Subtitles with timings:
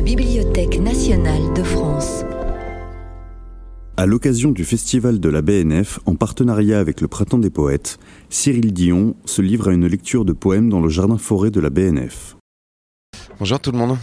[0.00, 2.24] la Bibliothèque nationale de France.
[3.98, 7.98] À l'occasion du festival de la BNF, en partenariat avec le Printemps des Poètes,
[8.30, 11.68] Cyril Dion se livre à une lecture de poèmes dans le jardin forêt de la
[11.68, 12.38] BNF.
[13.38, 13.98] Bonjour tout le monde.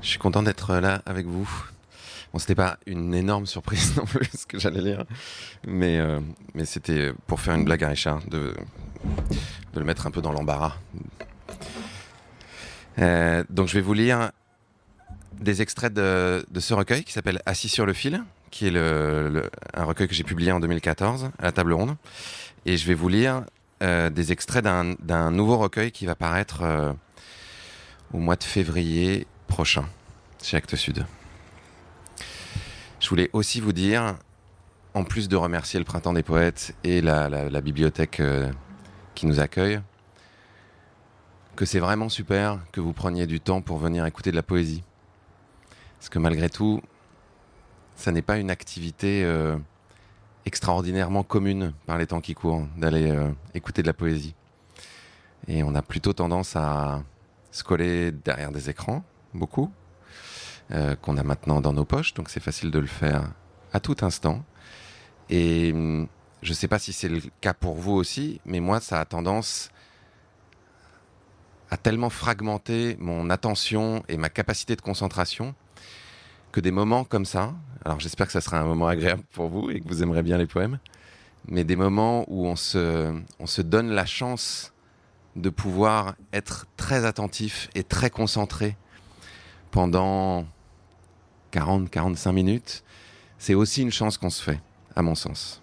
[0.00, 1.50] Je suis content d'être là avec vous.
[2.32, 5.06] Bon, c'était pas une énorme surprise non plus ce que j'allais lire,
[5.66, 6.20] mais, euh,
[6.54, 8.54] mais c'était pour faire une blague à Richard, de,
[9.74, 10.76] de le mettre un peu dans l'embarras.
[13.00, 14.30] Euh, donc je vais vous lire
[15.40, 20.08] des extraits de, ce recueil qui s'appelle Assis sur le fil, qui est un recueil
[20.08, 21.96] que j'ai publié en 2014 à la table ronde.
[22.66, 23.44] Et je vais vous lire
[23.82, 26.92] euh, des extraits d'un nouveau recueil qui va paraître euh,
[28.12, 29.84] au mois de février prochain
[30.42, 31.06] chez Actes Sud.
[32.98, 34.16] Je voulais aussi vous dire,
[34.94, 38.50] en plus de remercier le Printemps des Poètes et la bibliothèque euh,
[39.14, 39.80] qui nous accueille,
[41.54, 44.82] que c'est vraiment super que vous preniez du temps pour venir écouter de la poésie.
[45.98, 46.80] Parce que malgré tout,
[47.96, 49.56] ça n'est pas une activité euh,
[50.46, 54.34] extraordinairement commune par les temps qui courent d'aller euh, écouter de la poésie.
[55.48, 57.02] Et on a plutôt tendance à
[57.50, 59.02] se coller derrière des écrans,
[59.34, 59.70] beaucoup,
[60.70, 63.32] euh, qu'on a maintenant dans nos poches, donc c'est facile de le faire
[63.72, 64.44] à tout instant.
[65.30, 66.06] Et hum,
[66.42, 69.04] je ne sais pas si c'est le cas pour vous aussi, mais moi, ça a
[69.04, 69.70] tendance
[71.70, 75.54] à tellement fragmenter mon attention et ma capacité de concentration
[76.58, 77.54] que des moments comme ça,
[77.84, 80.38] alors j'espère que ça sera un moment agréable pour vous et que vous aimerez bien
[80.38, 80.80] les poèmes,
[81.46, 84.72] mais des moments où on se, on se donne la chance
[85.36, 88.76] de pouvoir être très attentif et très concentré
[89.70, 90.46] pendant
[91.52, 92.82] 40-45 minutes,
[93.38, 94.60] c'est aussi une chance qu'on se fait,
[94.96, 95.62] à mon sens.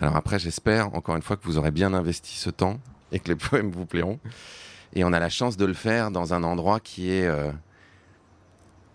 [0.00, 2.80] Alors après, j'espère encore une fois que vous aurez bien investi ce temps
[3.12, 4.18] et que les poèmes vous plairont.
[4.92, 7.52] Et on a la chance de le faire dans un endroit qui est, euh,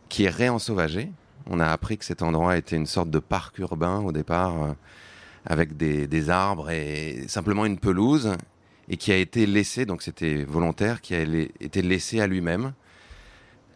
[0.09, 1.09] qui est réensauvagé.
[1.49, 4.73] On a appris que cet endroit était une sorte de parc urbain au départ, euh,
[5.45, 8.35] avec des, arbres et simplement une pelouse,
[8.89, 12.73] et qui a été laissé, donc c'était volontaire, qui a été laissé à lui-même.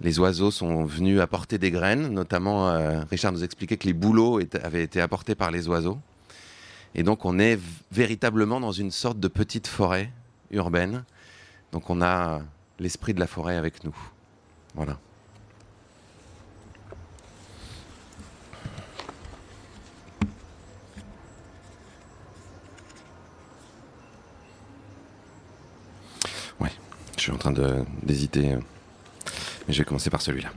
[0.01, 4.39] Les oiseaux sont venus apporter des graines, notamment euh, Richard nous expliquait que les bouleaux
[4.63, 5.99] avaient été apportés par les oiseaux.
[6.93, 7.59] Et donc on est
[7.91, 10.11] véritablement dans une sorte de petite forêt
[10.49, 11.05] urbaine.
[11.71, 12.41] Donc on a
[12.79, 13.95] l'esprit de la forêt avec nous.
[14.75, 14.97] Voilà.
[27.21, 27.53] Je suis en train
[28.01, 28.53] d'hésiter.
[28.53, 28.59] euh,
[29.67, 30.49] Mais je vais commencer par celui-là.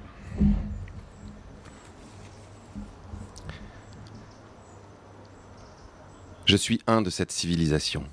[6.46, 8.04] Je suis un de cette civilisation,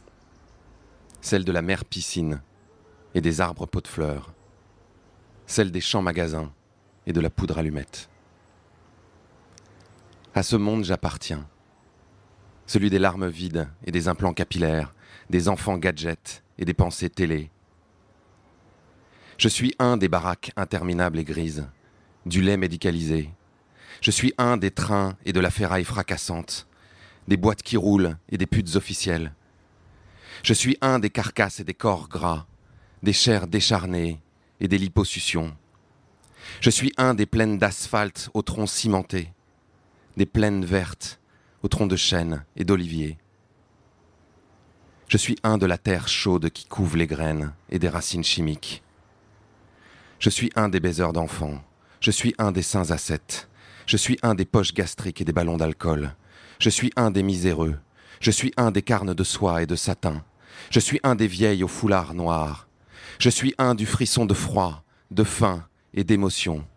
[1.21, 2.41] celle de la mer piscine
[3.15, 4.33] et des arbres pots de fleurs,
[5.47, 6.51] celle des champs magasins
[7.07, 8.09] et de la poudre allumette.
[10.35, 11.47] À ce monde j'appartiens,
[12.67, 14.93] celui des larmes vides et des implants capillaires,
[15.29, 17.49] des enfants gadgets et des pensées télé.
[19.41, 21.67] Je suis un des baraques interminables et grises,
[22.27, 23.31] du lait médicalisé.
[23.99, 26.67] Je suis un des trains et de la ferraille fracassante,
[27.27, 29.33] des boîtes qui roulent et des putes officielles.
[30.43, 32.45] Je suis un des carcasses et des corps gras,
[33.01, 34.21] des chairs décharnées
[34.59, 35.57] et des liposuctions.
[36.59, 39.33] Je suis un des plaines d'asphalte au tronc cimenté,
[40.17, 41.19] des plaines vertes
[41.63, 43.17] au tronc de chêne et d'olivier.
[45.07, 48.83] Je suis un de la terre chaude qui couve les graines et des racines chimiques.
[50.21, 51.63] Je suis un des baiseurs d'enfants.
[51.99, 53.49] Je suis un des saints ascètes.
[53.87, 56.13] Je suis un des poches gastriques et des ballons d'alcool.
[56.59, 57.79] Je suis un des miséreux.
[58.19, 60.23] Je suis un des carnes de soie et de satin.
[60.69, 62.67] Je suis un des vieilles au foulard noir.
[63.17, 65.65] Je suis un du frisson de froid, de faim
[65.95, 66.67] et d'émotion.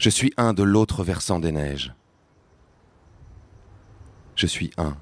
[0.00, 1.94] Je suis un de l'autre versant des neiges.
[4.34, 4.96] Je suis un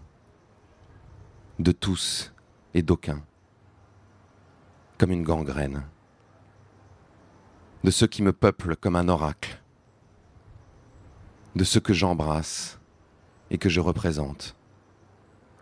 [1.58, 2.34] de tous
[2.74, 3.24] et d'aucuns,
[4.98, 5.84] comme une gangrène,
[7.84, 9.60] de ceux qui me peuplent comme un oracle,
[11.54, 12.80] de ceux que j'embrasse
[13.50, 14.56] et que je représente,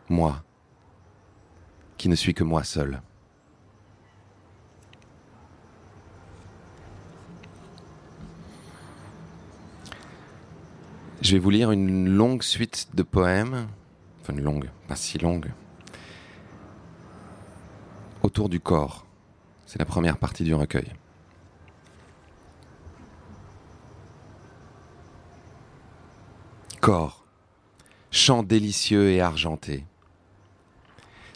[0.09, 0.45] moi,
[1.99, 3.03] qui ne suis que moi seul.
[11.23, 13.67] Je vais vous lire une longue suite de poèmes,
[14.21, 15.51] enfin une longue, pas si longue,
[18.23, 19.07] autour du corps.
[19.67, 20.93] C'est la première partie du recueil.
[26.83, 27.25] Corps,
[28.11, 29.87] chant délicieux et argenté,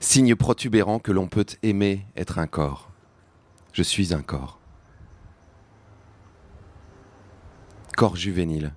[0.01, 2.91] signe protubérant que l'on peut aimer être un corps.
[3.73, 4.59] Je suis un corps.
[7.97, 8.75] Corps juvénile.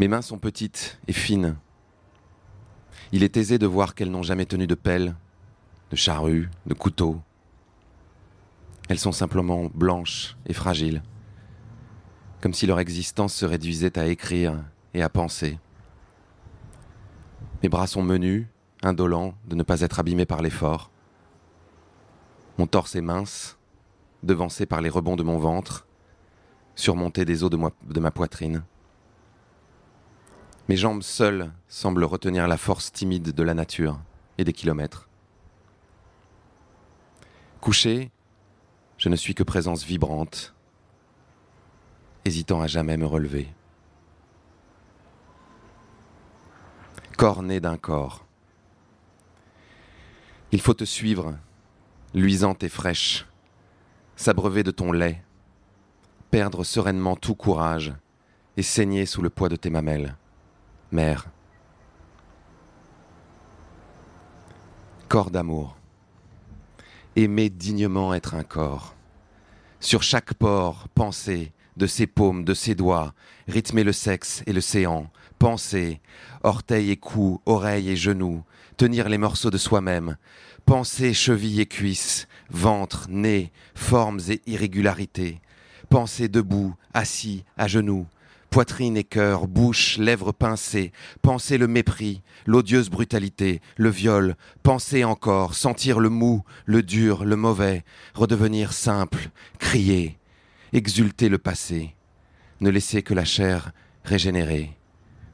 [0.00, 1.56] Mes mains sont petites et fines.
[3.12, 5.14] Il est aisé de voir qu'elles n'ont jamais tenu de pelle,
[5.92, 7.20] de charrue, de couteau.
[8.88, 11.04] Elles sont simplement blanches et fragiles,
[12.40, 15.58] comme si leur existence se réduisait à écrire et à penser.
[17.62, 18.46] Mes bras sont menus,
[18.82, 20.90] indolents de ne pas être abîmés par l'effort.
[22.58, 23.58] Mon torse est mince,
[24.22, 25.86] devancé par les rebonds de mon ventre,
[26.74, 28.64] surmonté des os de, ma poitrine.
[30.68, 33.98] Mes jambes seules semblent retenir la force timide de la nature
[34.36, 35.08] et des kilomètres.
[37.60, 38.10] Couché,
[38.98, 40.54] je ne suis que présence vibrante,
[42.26, 43.48] hésitant à jamais me relever.
[47.16, 48.26] Corps né d'un corps.
[50.52, 51.36] Il faut te suivre,
[52.14, 53.26] luisante et fraîche,
[54.16, 55.22] s'abreuver de ton lait,
[56.30, 57.94] perdre sereinement tout courage
[58.56, 60.16] et saigner sous le poids de tes mamelles.
[60.90, 61.26] Mère.
[65.08, 65.76] Corps d'amour.
[67.14, 68.94] Aimer dignement être un corps.
[69.80, 73.14] Sur chaque pore, penser, de ses paumes, de ses doigts,
[73.48, 76.00] rythmer le sexe et le séant, penser,
[76.42, 78.42] orteils et cou, oreilles et genoux,
[78.76, 80.16] tenir les morceaux de soi-même,
[80.64, 85.40] penser chevilles et cuisses, ventre, nez, formes et irrégularités,
[85.88, 88.06] penser debout, assis, à genoux,
[88.50, 90.92] poitrine et cœur, bouche, lèvres pincées,
[91.22, 97.36] penser le mépris, l'odieuse brutalité, le viol, penser encore, sentir le mou, le dur, le
[97.36, 97.84] mauvais,
[98.14, 100.16] redevenir simple, crier,
[100.76, 101.94] exulter le passé,
[102.60, 103.72] ne laisser que la chair
[104.04, 104.76] régénérée,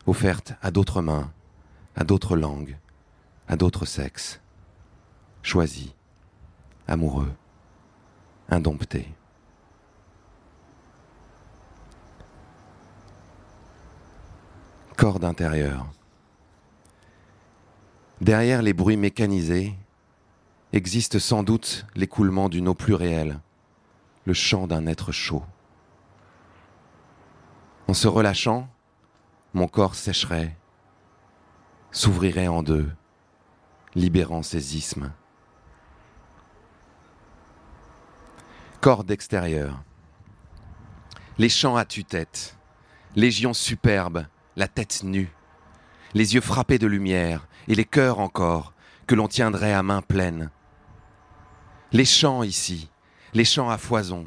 [0.07, 1.33] offerte à d'autres mains,
[1.97, 2.79] à d'autres langues,
[3.49, 4.41] à d'autres sexes,
[5.43, 5.95] choisi,
[6.87, 7.33] amoureux,
[8.49, 9.09] indompté.
[14.97, 15.87] Corde intérieure.
[18.21, 19.75] Derrière les bruits mécanisés
[20.73, 23.41] existe sans doute l'écoulement d'une eau plus réelle,
[24.25, 25.43] le chant d'un être chaud.
[27.89, 28.69] En se relâchant,
[29.55, 30.57] mon corps sécherait,
[31.91, 32.91] s'ouvrirait en deux,
[33.95, 35.13] libérant ses isthmes.
[38.81, 39.83] Corde extérieure.
[41.39, 42.57] Les chants à tue-tête,
[43.17, 44.27] légion superbe,
[44.57, 45.33] la tête nue,
[46.15, 48.73] les yeux frappés de lumière et les cœurs encore
[49.07, 50.51] que l'on tiendrait à main pleine.
[51.93, 52.91] Les chants ici,
[53.35, 54.27] les chants à foison,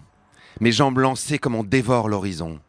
[0.60, 2.60] mes jambes lancées comme on dévore l'horizon,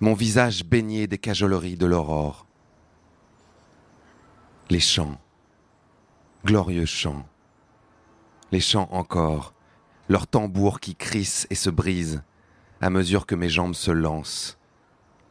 [0.00, 2.46] mon visage baigné des cajoleries de l'aurore.
[4.70, 5.18] Les chants,
[6.44, 7.26] glorieux chants,
[8.52, 9.54] les chants encore,
[10.08, 12.22] leurs tambours qui crissent et se brisent
[12.80, 14.58] à mesure que mes jambes se lancent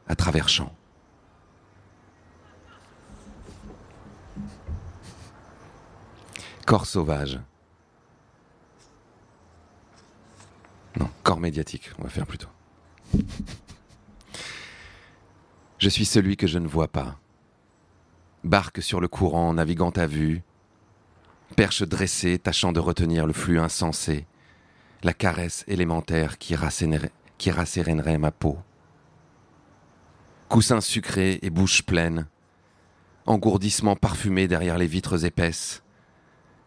[0.07, 0.73] à travers champs.
[6.65, 7.39] Corps sauvage.
[10.97, 12.49] Non, corps médiatique, on va faire plutôt.
[15.77, 17.19] Je suis celui que je ne vois pas.
[18.43, 20.41] Barque sur le courant, naviguant à vue.
[21.55, 24.25] Perche dressée, tâchant de retenir le flux insensé.
[25.03, 26.55] La caresse élémentaire qui,
[27.37, 28.57] qui rassérénerait ma peau.
[30.49, 32.27] Coussin sucré et bouche pleine.
[33.25, 35.83] Engourdissement parfumé derrière les vitres épaisses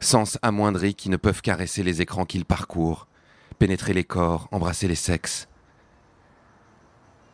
[0.01, 3.07] sens amoindris qui ne peuvent caresser les écrans qu'ils parcourent,
[3.61, 5.47] pénétrer les corps, embrasser les sexes.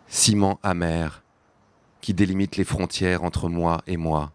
[0.09, 1.23] Ciment amer
[2.01, 4.33] qui délimite les frontières entre moi et moi.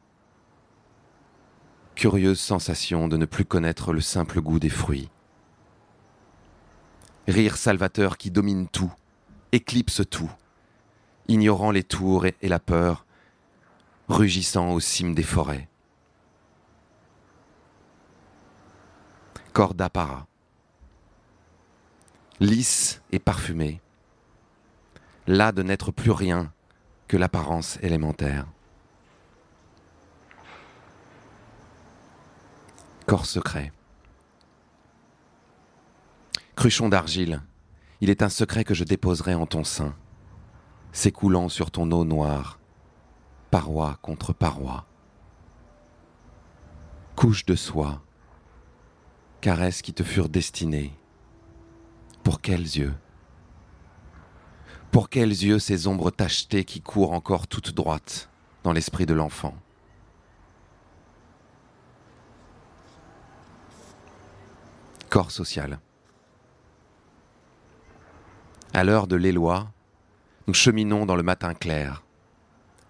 [1.95, 5.09] Curieuse sensation de ne plus connaître le simple goût des fruits.
[7.27, 8.93] Rire salvateur qui domine tout,
[9.51, 10.31] éclipse tout,
[11.27, 13.05] ignorant les tours et la peur,
[14.07, 15.67] rugissant aux cimes des forêts.
[19.51, 20.30] corps d'apparat.
[22.41, 23.81] Lisse et parfumé,
[25.27, 26.51] là de n'être plus rien
[27.07, 28.47] que l'apparence élémentaire.
[33.05, 33.71] Corps secret.
[36.55, 37.43] Cruchon d'argile,
[38.01, 39.95] il est un secret que je déposerai en ton sein,
[40.93, 42.57] s'écoulant sur ton eau noire,
[43.51, 44.87] paroi contre paroi.
[47.15, 48.01] Couche de soie,
[49.41, 50.91] caresses qui te furent destinées.
[52.23, 52.93] Pour quels yeux?
[54.91, 58.29] Pour quels yeux ces ombres tachetées qui courent encore toutes droites
[58.63, 59.55] dans l'esprit de l'enfant?
[65.09, 65.79] Corps social.
[68.73, 69.71] À l'heure de l'éloi,
[70.47, 72.03] Nous cheminons dans le matin clair,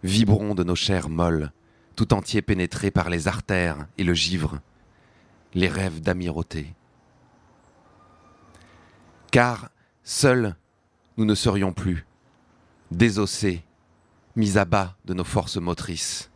[0.03, 1.51] vibrons de nos chairs molles,
[1.95, 4.61] tout entiers pénétrés par les artères et le givre,
[5.53, 6.73] les rêves d'amirauté.
[9.31, 9.69] Car
[10.03, 10.55] seuls
[11.15, 12.05] nous ne serions plus,
[12.91, 13.63] désossés,
[14.35, 16.29] mis à bas de nos forces motrices.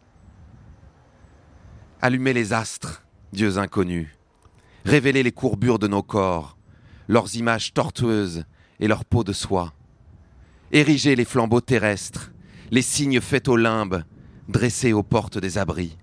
[2.01, 4.07] Allumez les astres, dieux inconnus,
[4.85, 6.57] révélez les courbures de nos corps,
[7.09, 8.45] leurs images tortueuses
[8.79, 9.73] et leurs peaux de soie.
[10.71, 12.31] Érigez les flambeaux terrestres,
[12.71, 14.03] les signes faits aux limbes,
[14.47, 15.97] dressés aux portes des abris.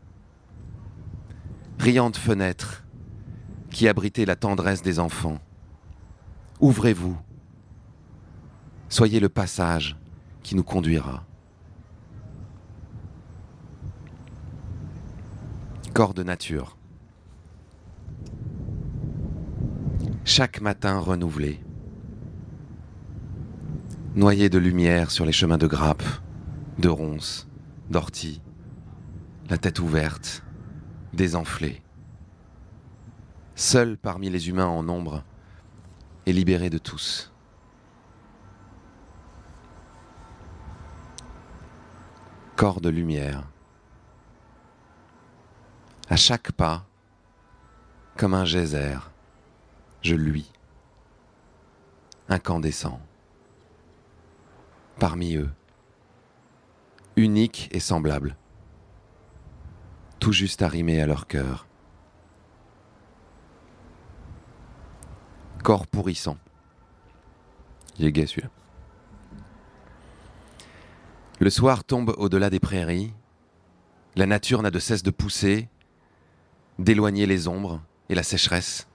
[1.79, 2.85] Riantes fenêtres
[3.71, 5.41] qui abritez la tendresse des enfants.
[6.63, 7.19] Ouvrez-vous.
[8.89, 9.97] Soyez le passage
[10.45, 11.25] qui nous conduira.
[15.93, 16.77] Corps de nature.
[20.25, 21.59] Chaque matin renouvelé.
[24.15, 26.05] Noyé de lumière sur les chemins de grappes,
[26.79, 27.49] de ronces,
[27.91, 28.41] d'orties,
[29.51, 30.45] la tête ouverte,
[31.13, 31.83] désenflée.
[33.57, 35.25] Seul parmi les humains en nombre
[36.27, 37.33] et libéré de tous.
[42.57, 43.45] Corps de lumière.
[46.09, 46.87] À chaque pas,
[48.17, 48.99] comme un geyser,
[50.03, 50.51] je luis,
[52.29, 53.01] incandescent,
[54.99, 55.51] parmi eux,
[57.17, 58.37] unique et semblable,
[60.21, 61.67] tout juste arrimé à leur cœur.
[65.63, 66.37] Corps pourrissant.
[67.99, 68.49] Il est gay celui-là.
[71.39, 73.13] Le soir tombe au-delà des prairies.
[74.17, 75.69] La nature n'a de cesse de pousser,
[76.79, 78.89] d'éloigner les ombres et la sécheresse.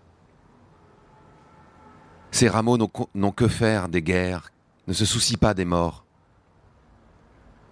[2.31, 4.51] Ces rameaux n'ont que faire des guerres,
[4.87, 6.05] ne se soucient pas des morts.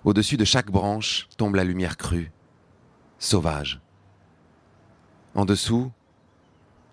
[0.06, 2.32] Au-dessus de chaque branche tombe la lumière crue,
[3.20, 3.82] sauvage.
[5.36, 5.92] En dessous,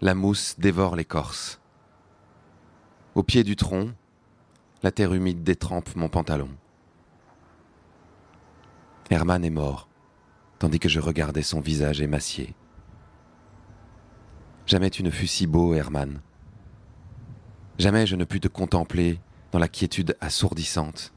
[0.01, 1.62] la mousse dévore l'écorce.
[3.15, 3.91] Au pied du tronc,
[4.83, 6.49] la terre humide détrempe mon pantalon.
[9.11, 9.89] Herman est mort,
[10.59, 12.55] tandis que je regardais son visage émacié.
[14.67, 16.21] Jamais tu ne fus si beau, Herman.
[17.79, 21.13] Jamais je ne pus te contempler dans la quiétude assourdissante.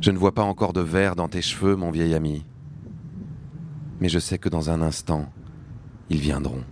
[0.00, 2.46] Je ne vois pas encore de verre dans tes cheveux, mon vieil ami,
[4.00, 5.30] mais je sais que dans un instant,
[6.08, 6.64] ils viendront.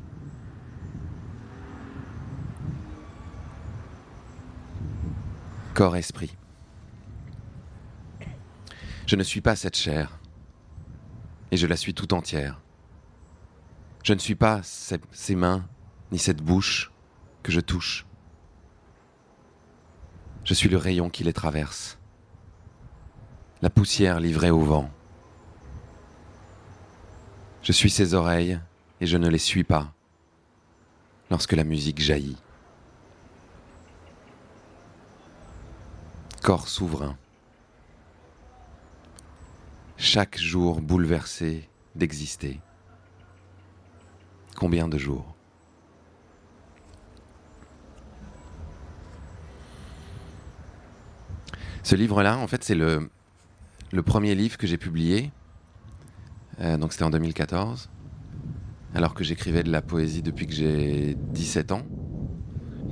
[5.74, 6.36] Corps-esprit.
[9.06, 10.18] Je ne suis pas cette chair,
[11.50, 12.60] et je la suis tout entière.
[14.02, 15.66] Je ne suis pas ces mains,
[16.10, 16.92] ni cette bouche,
[17.42, 18.06] que je touche.
[20.44, 21.98] Je suis le rayon qui les traverse,
[23.62, 24.90] la poussière livrée au vent.
[27.62, 28.60] Je suis ses oreilles
[29.00, 29.94] et je ne les suis pas
[31.30, 32.36] lorsque la musique jaillit.
[36.42, 37.16] Corps souverain.
[39.96, 42.58] Chaque jour bouleversé d'exister.
[44.56, 45.36] Combien de jours?
[51.84, 53.08] Ce livre-là, en fait, c'est le,
[54.04, 55.30] premier livre que j'ai publié.
[56.58, 57.88] Euh, donc c'était en 2014.
[58.96, 61.86] Alors que j'écrivais de la poésie depuis que j'ai 17 ans.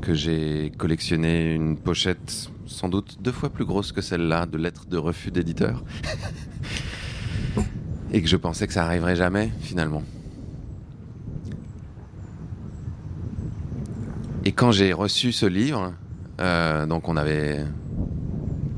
[0.02, 4.86] Que j'ai collectionné une pochette sans doute deux fois plus grosse que celle-là de lettres
[4.86, 5.82] de refus d'éditeur.
[8.12, 10.02] Et que je pensais que ça arriverait jamais, finalement.
[14.44, 15.92] Et quand j'ai reçu ce livre,
[16.40, 17.64] euh, donc on avait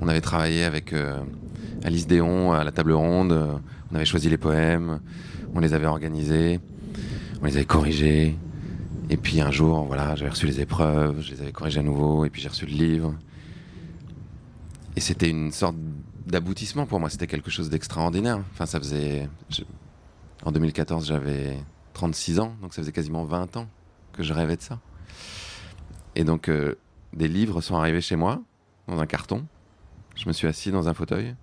[0.00, 1.18] on avait travaillé avec euh,
[1.84, 3.61] Alice Déon à la table ronde.
[3.90, 5.00] On avait choisi les poèmes,
[5.54, 6.61] on les avait organisés,
[7.40, 8.37] on les avait corrigés.
[9.11, 12.25] Et puis un jour, voilà, j'avais reçu les épreuves, je les avais corrigées à nouveau,
[12.25, 13.14] et puis j'ai reçu le livre.
[14.96, 15.76] Et c'était une sorte
[16.26, 18.40] d'aboutissement pour moi, c'était quelque chose d'extraordinaire.
[18.52, 19.28] Enfin, ça faisait.
[20.44, 21.56] En 2014, j'avais
[21.94, 23.68] 36 ans, donc ça faisait quasiment 20 ans
[24.12, 24.80] que je rêvais de ça.
[26.14, 26.75] Et donc, euh,
[27.12, 28.42] des livres sont arrivés chez moi,
[28.88, 29.46] dans un carton.
[30.16, 31.34] Je me suis assis dans un fauteuil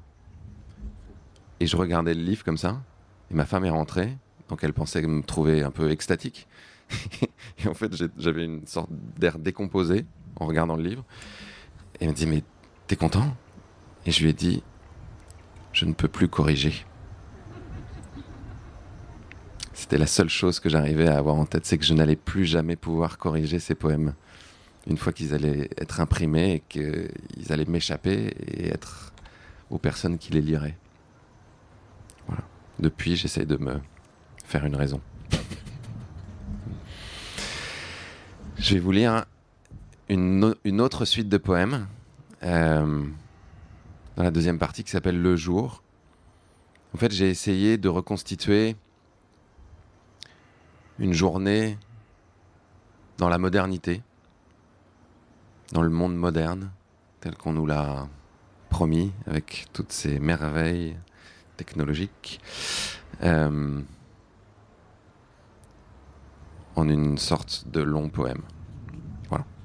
[1.60, 2.82] et je regardais le livre comme ça.
[3.32, 6.48] Et ma femme est rentrée, donc elle pensait me trouver un peu extatique.
[7.60, 11.06] et en fait, j'avais une sorte d'air décomposé en regardant le livre.
[12.00, 12.44] Et elle me dit Mais
[12.90, 13.36] t'es content?
[14.08, 14.64] Et je lui ai dit
[15.72, 16.74] Je ne peux plus corriger.
[19.74, 22.46] C'était la seule chose que j'arrivais à avoir en tête, c'est que je n'allais plus
[22.46, 24.14] jamais pouvoir corriger ces poèmes.
[24.88, 29.14] une fois qu'ils allaient être imprimés et qu'ils allaient m'échapper et être
[29.70, 30.78] aux personnes qui les liraient.
[32.28, 32.42] Voilà.
[32.80, 33.80] Depuis, j'essaie de me
[34.46, 35.00] faire une raison.
[38.58, 39.26] Je vais vous lire
[40.08, 41.88] une, une autre suite de poèmes
[42.44, 43.06] euh,
[44.16, 45.84] dans la deuxième partie qui s'appelle Le jour.
[46.94, 48.76] En fait, j'ai essayé de reconstituer
[50.98, 51.78] une journée
[53.18, 54.02] dans la modernité,
[55.72, 56.72] dans le monde moderne,
[57.22, 58.08] tel qu'on nous l'a
[58.70, 60.96] promis, avec toutes ces merveilles
[61.58, 62.40] technologiques,
[63.24, 63.82] euh,
[66.76, 68.42] en une sorte de long poème.
[69.30, 69.46] Voilà.«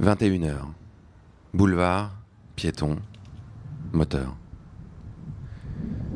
[0.00, 0.72] 21 heures.
[1.52, 2.16] Boulevard,
[2.56, 2.96] piéton,
[3.92, 4.34] moteur.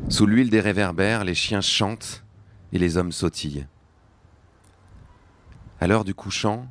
[0.09, 2.23] Sous l'huile des réverbères, les chiens chantent
[2.73, 3.67] et les hommes sautillent.
[5.79, 6.65] À l'heure du couchant,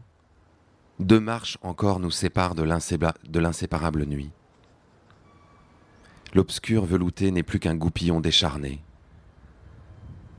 [0.98, 4.32] deux marches encore nous séparent de l'inséparable nuit.
[6.34, 8.82] L'obscur velouté n'est plus qu'un goupillon décharné.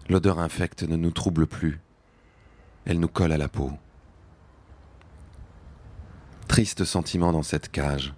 [0.09, 1.79] L'odeur infecte ne nous trouble plus,
[2.83, 3.71] elle nous colle à la peau.
[6.47, 8.13] Triste sentiment dans cette cage,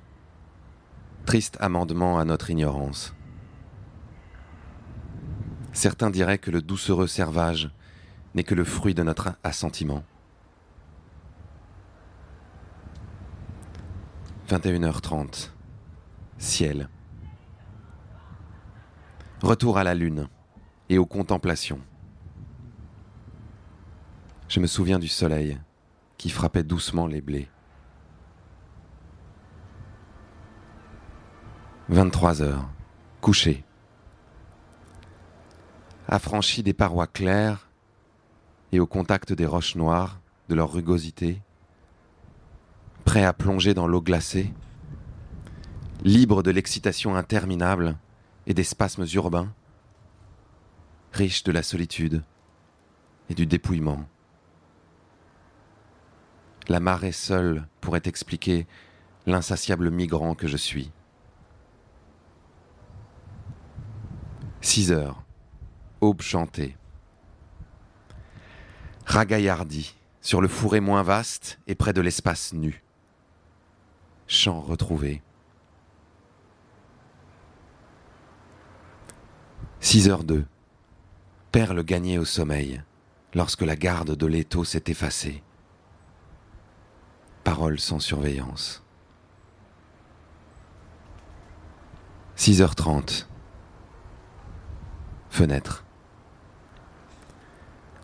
[1.25, 3.15] triste amendement à notre ignorance.
[5.74, 7.72] Certains diraient que le doucereux servage
[8.36, 10.03] n'est que le fruit de notre assentiment.
[14.50, 15.50] 21h30.
[16.38, 16.89] Ciel.
[19.41, 20.27] Retour à la lune
[20.89, 21.81] et aux contemplations.
[24.48, 25.60] Je me souviens du soleil
[26.17, 27.50] qui frappait doucement les blés.
[31.89, 32.70] 23 heures.
[33.22, 33.63] Couché
[36.08, 37.69] affranchis des parois claires
[38.71, 40.19] et au contact des roches noires,
[40.50, 41.41] de leur rugosité,
[43.04, 44.54] prêts à plonger dans l'eau glacée,
[46.04, 47.97] libres de l'excitation interminable
[48.45, 49.54] et des spasmes urbains,
[51.12, 52.23] riches de la solitude
[53.30, 54.08] et du dépouillement.
[56.69, 58.67] La marée seule pourrait expliquer
[59.26, 60.91] l'insatiable migrant que je suis.
[64.67, 65.23] Six heures
[66.01, 66.75] aube chantée.
[69.06, 72.84] Ragaillardi, sur le fourré moins vaste et près de l'espace nu.
[74.27, 75.21] Chant retrouvé.
[79.80, 80.45] 6 heures 2.
[81.53, 82.84] Perle gagnée au sommeil,
[83.34, 85.41] lorsque la garde de l'étau s'est effacée.
[87.45, 88.84] Parole sans surveillance.
[92.36, 93.27] 6h30.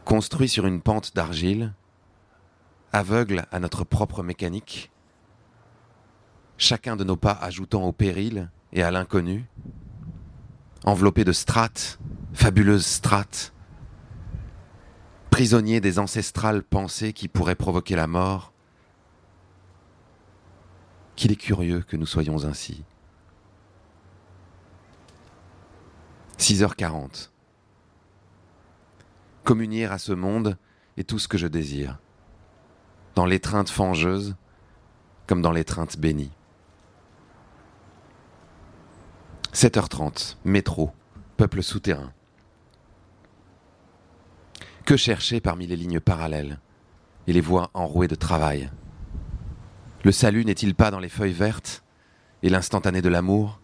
[0.06, 1.74] Construit sur une pente d'argile,
[2.92, 4.92] aveugle à notre propre mécanique,
[6.58, 9.46] chacun de nos pas ajoutant au péril et à l'inconnu,
[10.86, 12.00] enveloppé de strates,
[12.34, 13.54] fabuleuses strates,
[15.32, 18.54] prisonnier des ancestrales pensées qui pourraient provoquer la mort,
[21.16, 22.84] qu'il est curieux que nous soyons ainsi.
[26.38, 27.30] 6h40
[29.44, 30.58] communier à ce monde
[30.98, 32.00] est tout ce que je désire.
[33.16, 34.36] Dans l'étreinte fangeuse,
[35.28, 36.32] comme dans l'étreinte bénie.
[39.54, 40.92] 7h30, métro,
[41.38, 42.12] peuple souterrain.
[44.86, 46.60] Que chercher parmi les lignes parallèles
[47.28, 48.72] et les voies enrouées de travail?
[50.04, 51.84] Le salut n'est-il pas dans les feuilles vertes
[52.42, 53.60] et l'instantané de l'amour?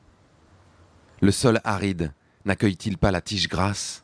[1.22, 2.14] Le sol aride
[2.46, 4.04] n'accueille-t-il pas la tige grasse?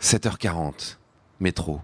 [0.00, 0.98] 7h40,
[1.40, 1.80] métro.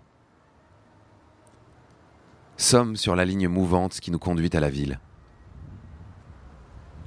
[2.56, 5.00] Sommes sur la ligne mouvante qui nous conduit à la ville.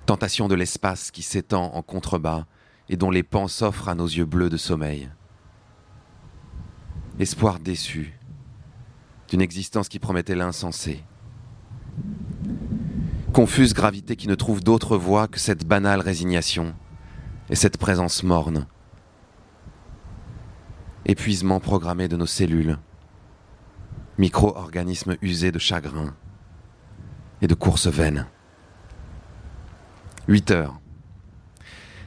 [0.06, 2.46] Tentation de l'espace qui s'étend en contrebas
[2.90, 5.10] et dont les pans s'offrent à nos yeux bleus de sommeil.
[7.20, 8.20] Espoir déçu
[9.30, 11.04] d'une existence qui promettait l'insensé.
[13.36, 16.74] Confuse gravité qui ne trouve d'autre voie que cette banale résignation
[17.50, 18.66] et cette présence morne
[21.06, 22.78] épuisement programmé de nos cellules,
[24.18, 26.16] micro-organismes usés de chagrin
[27.42, 28.26] et de courses vaines.
[30.30, 30.80] 8 heures.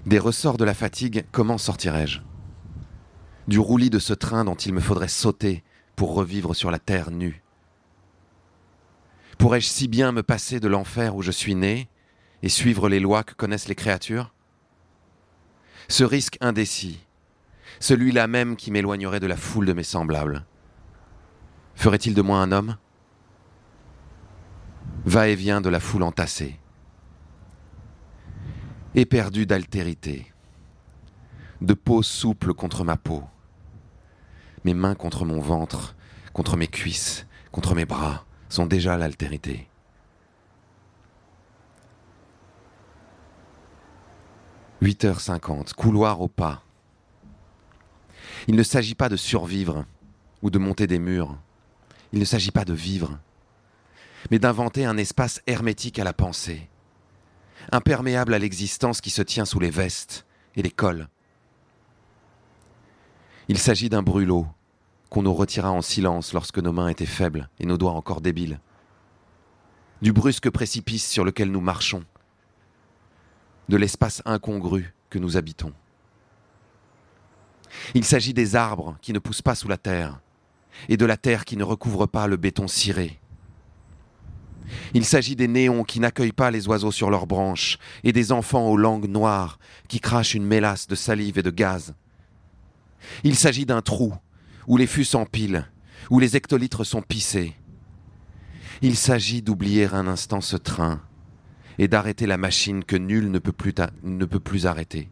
[0.06, 2.20] Des ressorts de la fatigue, comment sortirais-je
[3.48, 5.62] Du roulis de ce train dont il me faudrait sauter
[5.94, 7.42] pour revivre sur la terre nue.
[9.38, 11.88] Pourrais-je si bien me passer de l'enfer où je suis né
[12.42, 14.34] et suivre les lois que connaissent les créatures?
[15.86, 16.98] Ce risque indécis,
[17.78, 20.44] celui-là même qui m'éloignerait de la foule de mes semblables,
[21.76, 22.76] ferait-il de moi un homme?
[25.04, 26.58] Va-et-vient de la foule entassée,
[28.96, 30.32] éperdu d'altérité,
[31.60, 33.22] de peau souple contre ma peau,
[34.64, 35.94] mes mains contre mon ventre,
[36.32, 39.68] contre mes cuisses, contre mes bras, sont déjà l'altérité.
[44.80, 46.62] Huit heures cinquante, couloir au pas.
[48.46, 49.84] Il ne s'agit pas de survivre
[50.42, 51.36] ou de monter des murs.
[52.12, 53.18] Il ne s'agit pas de vivre,
[54.30, 56.68] mais d'inventer un espace hermétique à la pensée,
[57.72, 61.08] imperméable à l'existence qui se tient sous les vestes et les cols.
[63.48, 64.46] Il s'agit d'un brûlot
[65.10, 68.60] qu'on nous retira en silence lorsque nos mains étaient faibles et nos doigts encore débiles.
[70.02, 72.04] Du brusque précipice sur lequel nous marchons,
[73.68, 75.72] de l'espace incongru que nous habitons.
[77.94, 80.20] Il s'agit des arbres qui ne poussent pas sous la terre
[80.88, 83.18] et de la terre qui ne recouvre pas le béton ciré.
[84.94, 88.68] Il s'agit des néons qui n'accueillent pas les oiseaux sur leurs branches et des enfants
[88.68, 91.94] aux langues noires qui crachent une mélasse de salive et de gaz.
[93.24, 94.14] Il s'agit d'un trou
[94.68, 95.66] où les fûts s'empilent,
[96.10, 97.54] où les hectolitres sont pissés.
[98.82, 101.00] Il s'agit d'oublier un instant ce train
[101.78, 105.08] et d'arrêter la machine que nul ne peut plus, ne peut plus arrêter.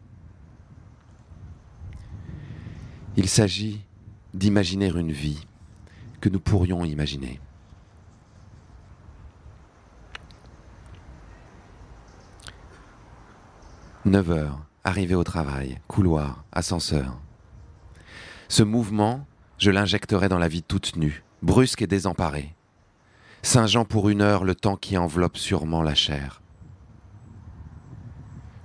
[3.17, 3.83] Il s'agit
[4.33, 5.45] d'imaginer une vie
[6.21, 7.39] que nous pourrions imaginer.
[14.05, 17.19] Neuf heures, arrivée au travail, couloir, ascenseur.
[18.47, 19.26] Ce mouvement
[19.57, 22.53] je l'injecterai dans la vie toute nue, brusque et désemparée.
[23.41, 26.41] Saint-Jean pour une heure, le temps qui enveloppe sûrement la chair.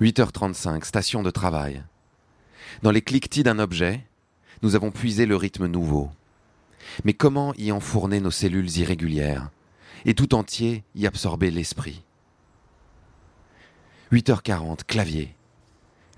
[0.00, 1.83] 8h35, station de travail.
[2.83, 4.05] Dans les cliquetis d'un objet,
[4.62, 6.11] nous avons puisé le rythme nouveau.
[7.05, 9.50] Mais comment y enfourner nos cellules irrégulières
[10.05, 12.02] et tout entier y absorber l'esprit?
[14.12, 15.35] 8h40, clavier.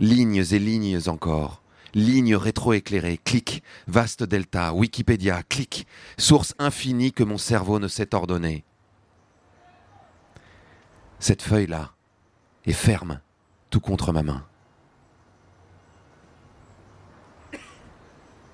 [0.00, 1.62] Lignes et lignes encore,
[1.94, 5.86] ligne rétroéclairée, clic, vaste delta, Wikipédia, clic,
[6.18, 8.64] source infinie que mon cerveau ne sait ordonner.
[11.18, 11.92] Cette feuille-là
[12.66, 13.20] est ferme,
[13.70, 14.44] tout contre ma main.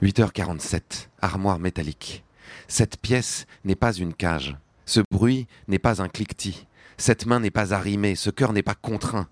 [0.02, 2.24] 8h47, armoire métallique.
[2.68, 4.56] Cette pièce n'est pas une cage.
[4.86, 6.66] Ce bruit n'est pas un cliquetis.
[6.96, 8.14] Cette main n'est pas arrimée.
[8.14, 9.28] Ce cœur n'est pas contraint.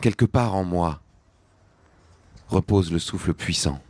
[0.00, 1.00] Quelque part en moi,
[2.48, 3.80] repose le souffle puissant.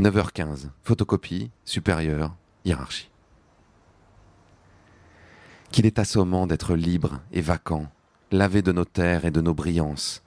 [0.00, 3.10] 9h15, photocopie, supérieure, hiérarchie.
[5.70, 7.90] Qu'il est assommant d'être libre et vacant,
[8.32, 10.22] lavé de nos terres et de nos brillances.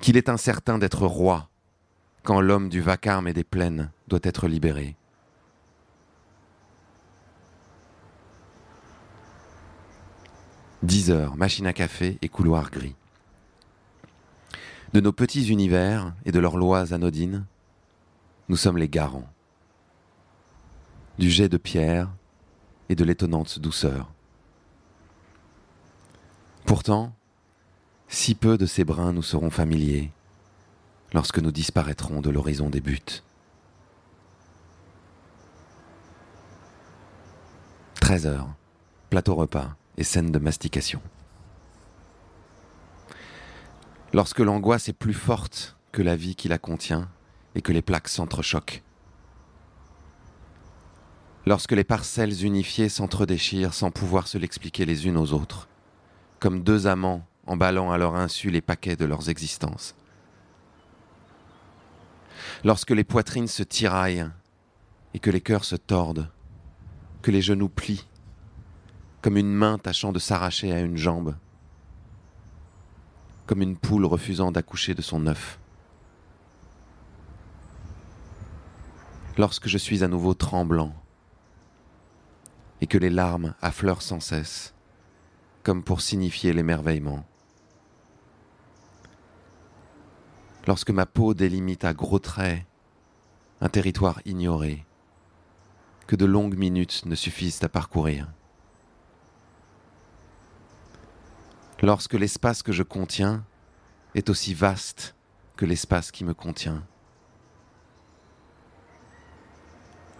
[0.00, 1.50] Qu'il est incertain d'être roi,
[2.22, 4.96] quand l'homme du vacarme et des plaines doit être libéré.
[10.86, 12.94] Dix heures, machine à café et couloir gris.
[14.92, 17.44] De nos petits univers et de leurs lois anodines,
[18.48, 19.28] nous sommes les garants.
[21.18, 22.08] Du jet de pierre
[22.88, 24.12] et de l'étonnante douceur.
[26.66, 27.12] Pourtant,
[28.06, 30.12] si peu de ces brins nous seront familiers
[31.12, 33.24] lorsque nous disparaîtrons de l'horizon des buts.
[38.00, 38.54] 13 heures,
[39.10, 41.00] plateau repas et scène de mastication.
[44.12, 47.08] Lorsque l'angoisse est plus forte que la vie qui la contient
[47.54, 48.82] et que les plaques s'entrechoquent.
[51.46, 55.68] Lorsque les parcelles unifiées s'entredéchirent sans pouvoir se l'expliquer les unes aux autres,
[56.40, 59.94] comme deux amants emballant à leur insu les paquets de leurs existences.
[62.64, 64.28] Lorsque les poitrines se tiraillent
[65.14, 66.30] et que les cœurs se tordent,
[67.22, 68.06] que les genoux plient
[69.26, 71.34] comme une main tâchant de s'arracher à une jambe,
[73.46, 75.58] comme une poule refusant d'accoucher de son œuf.
[79.36, 80.94] Lorsque je suis à nouveau tremblant
[82.80, 84.74] et que les larmes affleurent sans cesse,
[85.64, 87.26] comme pour signifier l'émerveillement.
[90.68, 92.64] Lorsque ma peau délimite à gros traits
[93.60, 94.86] un territoire ignoré,
[96.06, 98.28] que de longues minutes ne suffisent à parcourir.
[101.82, 103.44] Lorsque l'espace que je contiens
[104.14, 105.14] est aussi vaste
[105.56, 106.82] que l'espace qui me contient.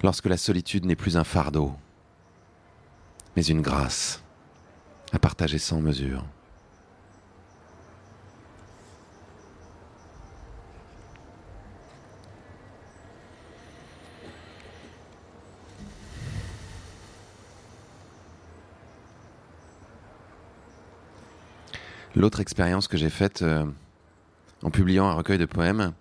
[0.02, 1.74] lorsque la solitude n'est plus un fardeau,
[3.34, 4.22] mais une grâce
[5.12, 6.24] à partager sans mesure.
[22.16, 23.66] L'autre expérience que j'ai faite euh,
[24.62, 25.92] en publiant un recueil de poèmes,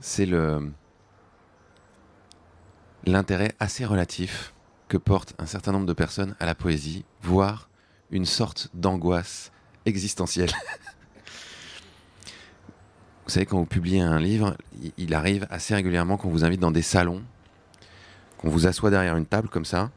[0.00, 0.28] c'est
[3.06, 4.52] l'intérêt assez relatif
[4.88, 7.68] que porte un certain nombre de personnes à la poésie, voire
[8.10, 9.52] une sorte d'angoisse
[9.86, 10.50] existentielle.
[13.24, 14.56] vous savez, quand vous publiez un livre,
[14.98, 17.22] il arrive assez régulièrement qu'on vous invite dans des salons,
[18.38, 19.92] qu'on vous assoit derrière une table comme ça,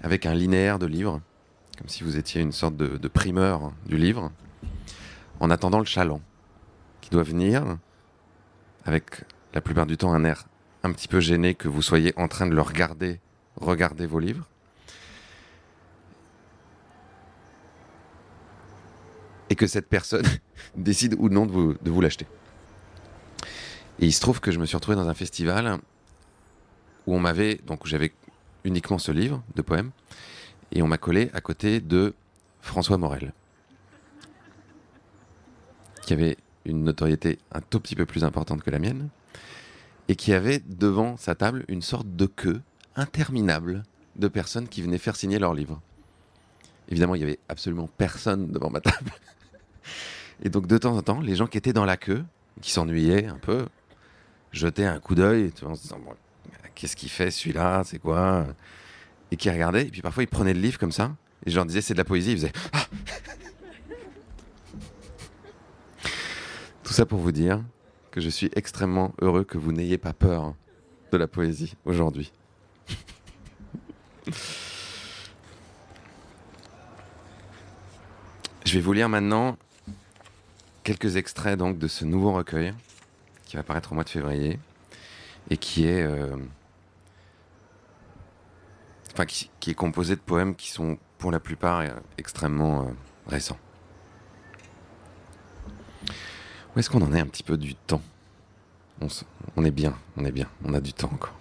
[0.00, 1.20] avec un linéaire de livres,
[1.76, 4.30] comme si vous étiez une sorte de primeur du livre,
[5.40, 6.20] en attendant le chaland,
[7.00, 7.78] qui doit venir
[8.84, 10.44] avec la plupart du temps un air
[10.82, 13.20] un petit peu gêné que vous soyez en train de le regarder,
[13.56, 14.46] regarder vos livres.
[19.50, 20.24] Et que cette personne
[20.76, 22.26] décide ou non de vous, l'acheter.
[23.98, 25.78] Et il se trouve que je me suis retrouvé dans un festival
[27.06, 28.12] où on m'avait, donc j'avais
[28.64, 29.90] uniquement ce livre de poèmes,
[30.72, 32.14] et on m'a collé à côté de
[32.60, 33.32] François Morel
[36.02, 39.08] qui avait une notoriété un tout petit peu plus importante que la mienne,
[40.08, 42.60] et qui avait devant sa table une sorte de queue
[42.96, 43.84] interminable
[44.16, 45.80] de personnes qui venaient faire signer leurs livres.
[46.88, 49.12] Évidemment, il y avait absolument personne devant ma table.
[50.42, 52.24] Et donc, de temps en temps, les gens qui étaient dans la queue,
[52.60, 53.66] qui s'ennuyaient un peu,
[54.52, 56.00] jetaient un coup d'œil en se disant
[56.74, 58.46] Qu'est-ce qu'il fait celui-là C'est quoi?
[59.30, 59.82] Et qui regardaient.
[59.82, 61.14] Et puis parfois, ils prenaient le livre comme ça.
[61.46, 62.32] Et je leur disais C'est de la poésie.
[62.32, 62.86] Ils faisaient Ah
[66.90, 67.62] Tout ça pour vous dire
[68.10, 70.56] que je suis extrêmement heureux que vous n'ayez pas peur
[71.12, 72.32] de la poésie aujourd'hui.
[78.66, 79.56] je vais vous lire maintenant
[80.82, 82.74] quelques extraits de ce nouveau recueil
[83.44, 84.58] qui va paraître au mois de février
[85.48, 86.36] et qui est euh,
[89.12, 92.86] enfin qui, est composé de poèmes qui sont pour la plupart euh, extrêmement euh,
[93.28, 93.60] récents.
[96.74, 98.02] Où est-ce qu'on en est un petit peu du temps?
[99.56, 101.38] On, est bien, on est bien, on a du temps encore.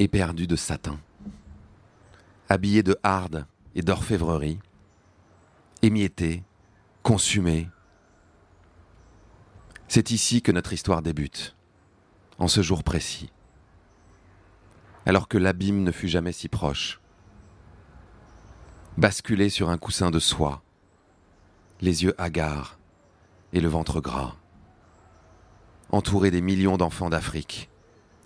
[0.00, 0.98] Éperdu de satin,
[2.48, 4.58] habillé de harde et d'orfèvrerie,
[5.82, 6.42] émietté,
[7.02, 7.68] consumé.
[9.88, 11.56] C'est ici que notre histoire débute,
[12.38, 13.30] en ce jour précis
[15.08, 17.00] alors que l'abîme ne fut jamais si proche.
[18.98, 20.62] Basculé sur un coussin de soie,
[21.80, 22.78] les yeux hagards
[23.54, 24.36] et le ventre gras.
[25.92, 27.70] Entouré des millions d'enfants d'Afrique,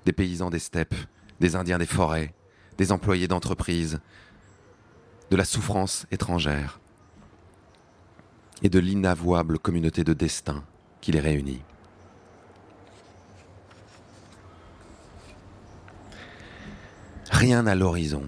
[0.07, 0.97] des paysans des steppes,
[1.39, 2.35] des Indiens des forêts,
[2.79, 4.01] des employés d'entreprise,
[5.31, 6.81] de la souffrance étrangère
[8.63, 10.65] et de l'inavouable communauté de destin
[11.01, 11.63] qui les réunit.
[17.33, 18.25] Rien à l'horizon,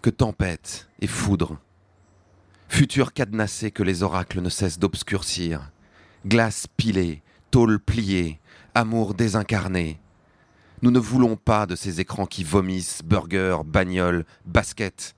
[0.00, 1.58] que tempête et foudre,
[2.68, 5.72] futur cadenassé que les oracles ne cessent d'obscurcir,
[6.24, 8.40] glace pilée, tôle pliée,
[8.74, 10.00] amour désincarné.
[10.80, 15.14] Nous ne voulons pas de ces écrans qui vomissent burgers, bagnoles, baskets.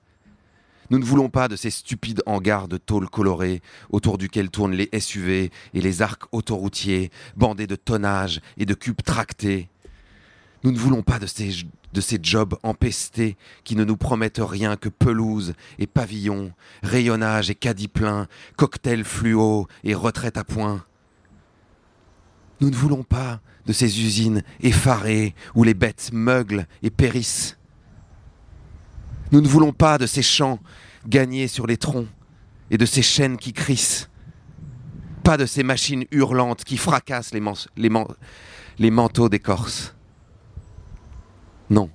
[0.89, 4.89] Nous ne voulons pas de ces stupides hangars de tôle colorée autour duquel tournent les
[4.99, 9.69] SUV et les arcs autoroutiers, bandés de tonnage et de cubes tractés.
[10.63, 15.53] Nous ne voulons pas de ces jobs empestés qui ne nous promettent rien que pelouse
[15.77, 16.51] et pavillon,
[16.83, 20.83] rayonnage et caddie plein, cocktail fluo et retraite à point.
[22.59, 27.57] Nous ne voulons pas de ces usines effarées où les bêtes meuglent et périssent.
[29.31, 30.59] Nous ne voulons pas de ces champs
[31.07, 32.07] gagnés sur les troncs
[32.69, 34.09] et de ces chaînes qui crissent.
[35.23, 37.41] Pas de ces machines hurlantes qui fracassent les,
[37.77, 37.89] les,
[38.79, 39.95] les manteaux d'écorce.
[41.69, 41.89] Non.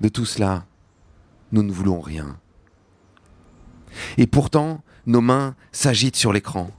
[0.00, 0.66] De tout cela,
[1.52, 2.38] nous ne voulons rien.
[4.16, 6.70] Et pourtant, nos mains s'agitent sur l'écran.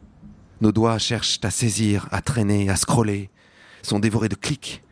[0.61, 3.29] Nos doigts cherchent à saisir, à traîner, à scroller,
[3.81, 4.83] sont dévorés de clics,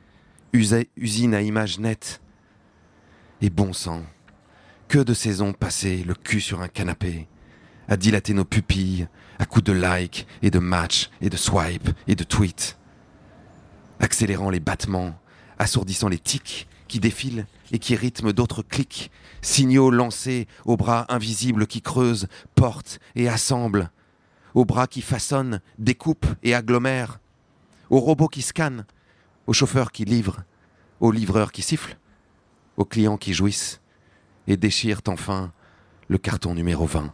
[0.54, 2.22] usines à images nettes.
[3.42, 4.04] Et bon sang,
[4.88, 7.28] que de saisons passées, le cul sur un canapé,
[7.88, 12.16] à dilater nos pupilles, à coups de like et de match et de swipe et
[12.16, 12.78] de tweet,
[14.00, 15.20] accélérant les battements,
[15.58, 21.68] assourdissant les tics qui défilent et qui rythment d'autres clics, signaux lancés aux bras invisibles
[21.68, 23.90] qui creusent, portent et assemblent,
[24.54, 27.22] aux bras qui façonnent, découpent et agglomèrent,
[27.90, 28.86] aux robots qui scannent,
[29.48, 30.44] aux chauffeurs qui livrent,
[31.00, 31.98] aux livreurs qui sifflent,
[32.76, 33.80] aux clients qui jouissent
[34.48, 35.54] et déchirent enfin
[36.10, 37.14] le carton numéro 20.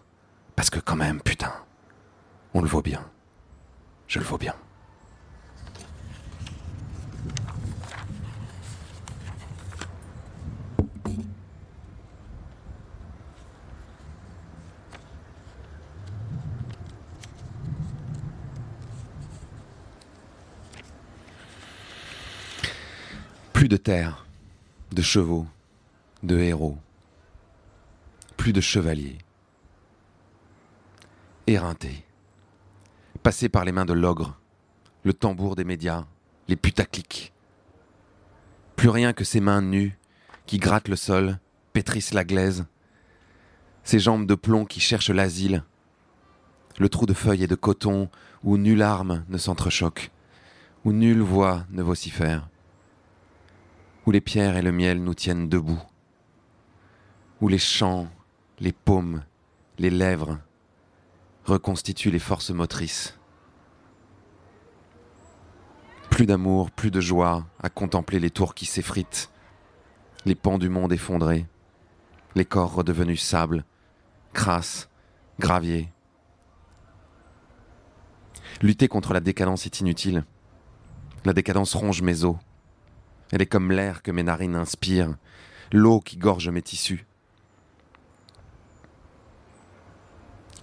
[0.56, 1.54] Parce que quand même, putain,
[2.54, 3.06] on le vaut bien.
[4.08, 4.56] Je le vaux bien.
[23.56, 24.26] Plus de terre,
[24.94, 25.46] de chevaux,
[26.24, 26.78] de héros,
[28.38, 29.18] plus de chevaliers.
[31.46, 32.06] Éreintés,
[33.22, 34.40] passés par les mains de l'ogre,
[35.04, 36.06] le tambour des médias,
[36.48, 37.34] les putaclics.
[38.78, 40.00] Plus rien que ces mains nues
[40.46, 41.38] qui grattent le sol,
[41.74, 42.68] pétrissent la glaise,
[43.84, 45.66] ces jambes de plomb qui cherchent l'asile,
[46.80, 48.10] le trou de feuilles et de coton
[48.42, 50.12] où nulle arme ne s'entrechoque,
[50.86, 52.48] où nulle voix ne vocifère
[54.06, 55.82] où les pierres et le miel nous tiennent debout,
[57.42, 58.08] où les chants,
[58.60, 59.24] les paumes,
[59.80, 60.40] les lèvres
[61.46, 63.18] reconstituent les forces motrices.
[66.10, 69.30] Plus d'amour, plus de joie à contempler les tours qui s'effritent,
[70.26, 71.46] les pans du monde effondrés,
[72.36, 73.66] les corps redevenus sable,
[74.34, 74.90] crasse,
[75.40, 75.92] gravier.
[78.62, 80.26] Lutter contre la décadence est inutile.
[81.26, 82.38] La décadence ronge mes os.
[83.32, 85.16] Elle est comme l'air que mes narines inspirent,
[85.72, 87.06] l'eau qui gorge mes tissus.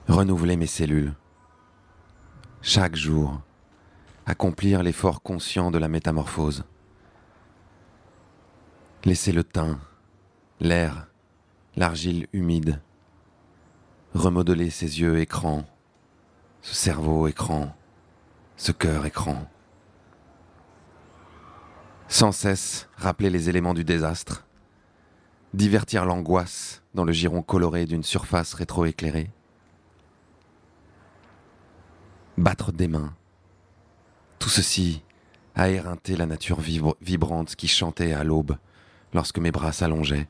[0.08, 1.14] Renouveler mes cellules.
[2.60, 3.40] Chaque jour,
[4.26, 6.64] accomplir l'effort conscient de la métamorphose.
[9.04, 9.80] Laisser le teint,
[10.60, 11.08] l'air,
[11.76, 12.80] l'argile humide.
[14.14, 15.64] Remodeler ses yeux écran,
[16.60, 17.74] ce cerveau écran,
[18.56, 19.48] ce cœur écran
[22.12, 24.44] sans cesse rappeler les éléments du désastre,
[25.54, 29.30] divertir l'angoisse dans le giron coloré d'une surface rétroéclairée,
[32.36, 33.14] battre des mains,
[34.38, 35.02] tout ceci
[35.54, 38.58] a éreinté la nature vibrante qui chantait à l'aube
[39.14, 40.28] lorsque mes bras s'allongeaient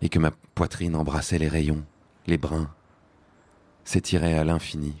[0.00, 1.84] et que ma poitrine embrassait les rayons,
[2.26, 2.74] les brins,
[3.84, 5.00] s'étirait à l'infini.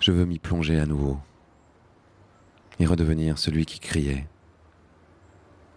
[0.00, 1.20] Je veux m'y plonger à nouveau
[2.78, 4.26] et redevenir celui qui criait,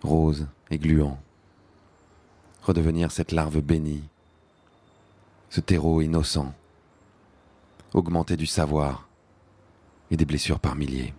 [0.03, 1.19] rose et gluant,
[2.63, 4.03] redevenir cette larve bénie,
[5.49, 6.53] ce terreau innocent,
[7.93, 9.07] augmenter du savoir
[10.11, 11.13] et des blessures par milliers.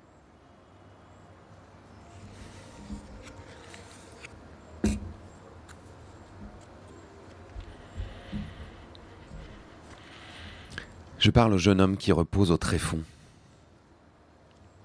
[11.19, 13.03] Je parle au jeune homme qui repose au tréfonds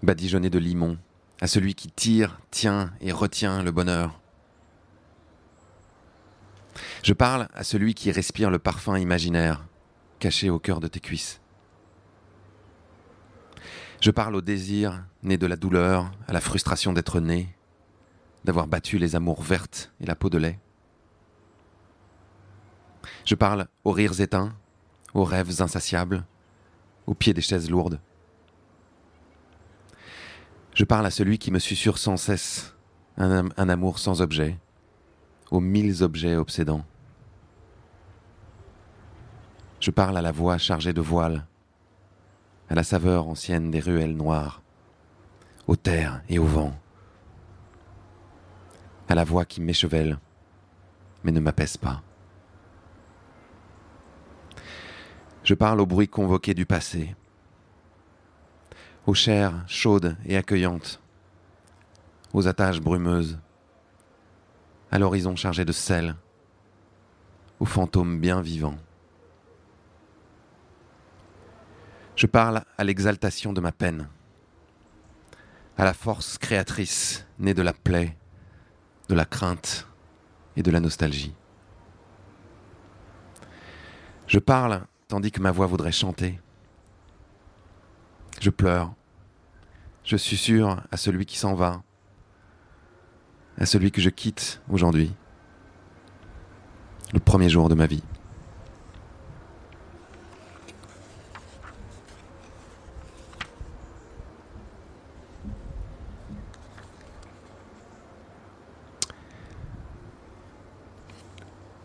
[0.05, 0.97] badigeonné de limon,
[1.41, 4.21] à celui qui tire, tient et retient le bonheur.
[7.03, 9.65] Je parle à celui qui respire le parfum imaginaire,
[10.19, 11.41] caché au cœur de tes cuisses.
[14.01, 17.55] Je parle au désir né de la douleur, à la frustration d'être né,
[18.43, 20.59] d'avoir battu les amours vertes et la peau de lait.
[23.25, 24.55] Je parle aux rires éteints,
[25.13, 26.25] aux rêves insatiables,
[27.07, 27.99] aux pieds des chaises lourdes.
[30.75, 32.75] Je parle à celui qui me susurre sans cesse
[33.15, 34.59] un, un amour sans objet,
[35.49, 36.83] aux mille objets obsédants.
[39.79, 41.45] Je parle à la voix chargée de voiles,
[42.69, 44.61] à la saveur ancienne des ruelles noires,
[45.65, 46.77] aux terres et au vent,
[49.07, 50.19] à la voix qui m'échevelle,
[51.23, 52.03] mais ne m'apaise pas.
[55.43, 57.15] Je parle au bruit convoqué du passé,
[59.05, 60.99] aux chairs chaudes et accueillantes,
[62.33, 63.37] aux attaches brumeuses,
[64.91, 66.15] à l'horizon chargé de sel,
[67.59, 68.77] aux fantômes bien vivants.
[72.15, 74.07] Je parle à l'exaltation de ma peine,
[75.77, 78.15] à la force créatrice née de la plaie,
[79.09, 79.87] de la crainte
[80.55, 81.35] et de la nostalgie.
[84.27, 86.39] Je parle tandis que ma voix voudrait chanter,
[88.39, 88.93] je pleure.
[90.03, 91.81] Je susurre à celui qui s'en va,
[93.57, 95.13] à celui que je quitte aujourd'hui,
[97.13, 98.03] le premier jour de ma vie.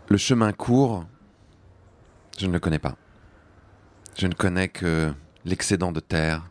[0.09, 1.07] Le chemin court,
[2.37, 2.97] je ne le connais pas.
[4.19, 5.15] Je ne connais que
[5.45, 6.49] l'excédent de terre,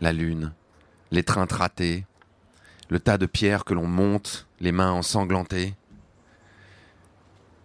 [0.00, 0.52] la lune,
[1.10, 2.04] les trains ratés,
[2.88, 5.74] le tas de pierres que l'on monte, les mains ensanglantées,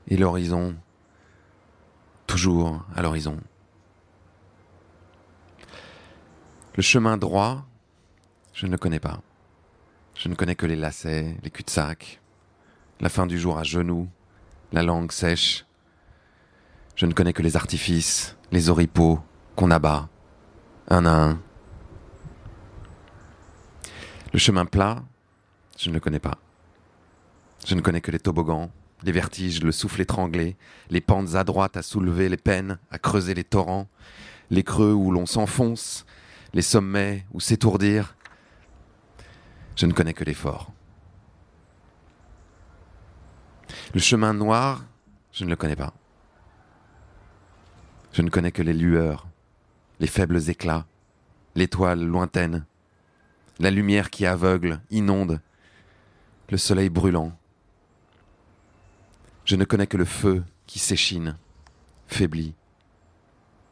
[0.07, 0.75] et l'horizon,
[2.27, 3.39] toujours à l'horizon.
[6.75, 7.65] Le chemin droit,
[8.53, 9.21] je ne le connais pas.
[10.15, 12.21] Je ne connais que les lacets, les cul-de-sac,
[12.99, 14.07] la fin du jour à genoux,
[14.71, 15.65] la langue sèche.
[16.95, 19.19] Je ne connais que les artifices, les oripeaux
[19.55, 20.09] qu'on abat,
[20.91, 21.39] un à un.
[24.33, 25.03] Le chemin plat,
[25.77, 26.37] je ne le connais pas.
[27.65, 28.69] Je ne connais que les toboggans,
[29.03, 30.57] les vertiges, le souffle étranglé,
[30.89, 33.87] les pentes à droite à soulever les peines, à creuser les torrents,
[34.49, 36.05] les creux où l'on s'enfonce,
[36.53, 38.17] les sommets où s'étourdir.
[39.77, 40.73] Je ne connais que l'effort.
[43.93, 44.83] Le chemin noir,
[45.31, 45.93] je ne le connais pas.
[48.11, 49.25] Je ne connais que les lueurs,
[50.01, 50.87] les faibles éclats,
[51.53, 52.65] l'étoile lointaine,
[53.59, 55.39] la lumière qui aveugle, inonde,
[56.49, 57.37] le soleil brûlant.
[59.45, 61.37] Je ne connais que le feu qui s'échine,
[62.07, 62.55] faiblit,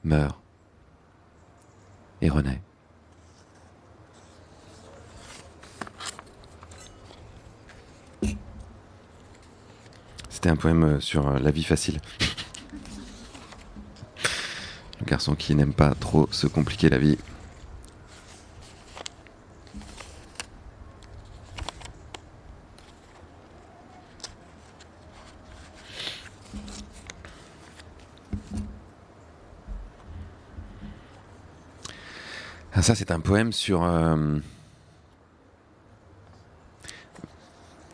[0.03, 0.39] meurt
[2.21, 2.61] et renaît.
[10.29, 11.99] C'était un poème euh, sur euh, la vie facile.
[14.99, 17.17] Le garçon qui n'aime pas trop se compliquer la vie.
[32.73, 33.83] Ah, ça, c'est un poème sur.
[33.83, 34.37] euh,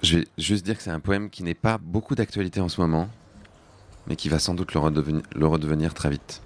[0.03, 2.80] Je vais juste dire que c'est un poème qui n'est pas beaucoup d'actualité en ce
[2.80, 3.10] moment,
[4.08, 6.41] mais qui va sans doute le, redeveni- le redevenir très vite.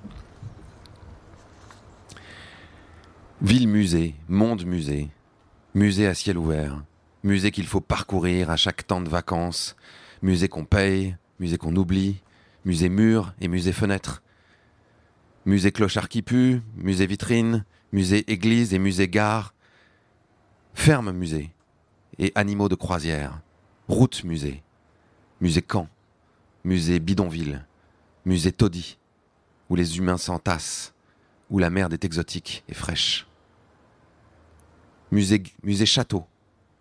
[3.41, 5.09] Ville-musée, monde-musée,
[5.73, 6.83] musée à ciel ouvert,
[7.23, 9.77] musée qu'il faut parcourir à chaque temps de vacances,
[10.21, 12.21] musée qu'on paye, musée qu'on oublie,
[12.65, 14.21] musée mur et musée fenêtre,
[15.45, 17.63] musée clochard qui pue, musée vitrine,
[17.93, 19.53] musée église et musée gare,
[20.73, 21.53] ferme musée
[22.17, 23.39] et animaux de croisière,
[23.87, 24.63] route musée,
[25.39, 25.87] musée camp,
[26.65, 27.65] musée bidonville,
[28.25, 28.97] musée taudis,
[29.69, 30.93] où les humains s'entassent,
[31.49, 33.28] où la merde est exotique et fraîche.
[35.11, 35.41] Musée,
[35.85, 36.25] château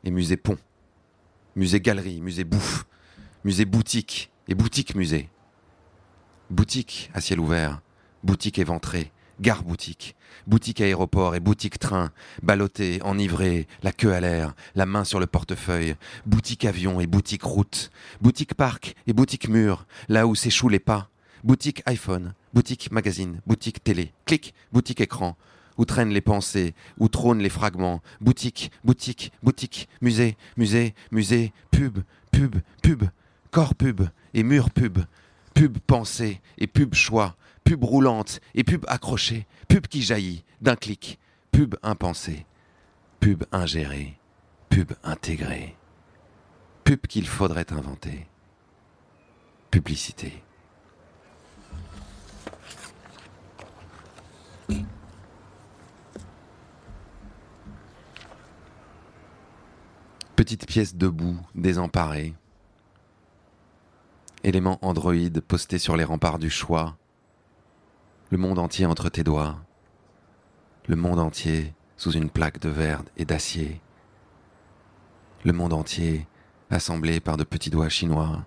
[0.05, 0.59] et musée pont,
[1.57, 2.85] musée galerie, musée bouffe,
[3.43, 5.31] musée boutique et boutique musée.
[6.51, 7.81] Boutique à ciel ouvert,
[8.23, 10.15] boutique éventrée, gare boutique,
[10.47, 12.11] boutique aéroport et boutique train,
[12.43, 17.45] ballotté, enivré, la queue à l'air, la main sur le portefeuille, boutique avion et boutique
[17.45, 21.09] route, boutique parc et boutique mur, là où s'échouent les pas,
[21.45, 25.37] boutique iPhone, boutique magazine, boutique télé, clic, boutique écran,
[25.79, 32.01] où traînent les pensées, où trônent les fragments, boutique, boutique, boutique, musée, musée, musée, pub,
[32.33, 33.05] pub, pub,
[33.51, 34.03] corps pub
[34.35, 34.99] et mur pub,
[35.55, 41.19] pub pensée et pub choix, pub roulante et pub accrochée, pub qui jaillit d'un clic,
[41.53, 42.45] pub impensée,
[43.21, 44.19] pub ingérée,
[44.69, 45.77] pub intégrée,
[46.85, 48.27] pub qu'il faudrait inventer,
[49.71, 50.43] publicité.
[60.39, 62.33] Petite pièce debout, désemparée.
[64.45, 66.97] Élément androïde posté sur les remparts du choix.
[68.31, 69.59] Le monde entier entre tes doigts.
[70.87, 73.81] Le monde entier sous une plaque de verre et d'acier.
[75.45, 76.29] Le monde entier
[76.71, 78.47] assemblé par de petits doigts chinois.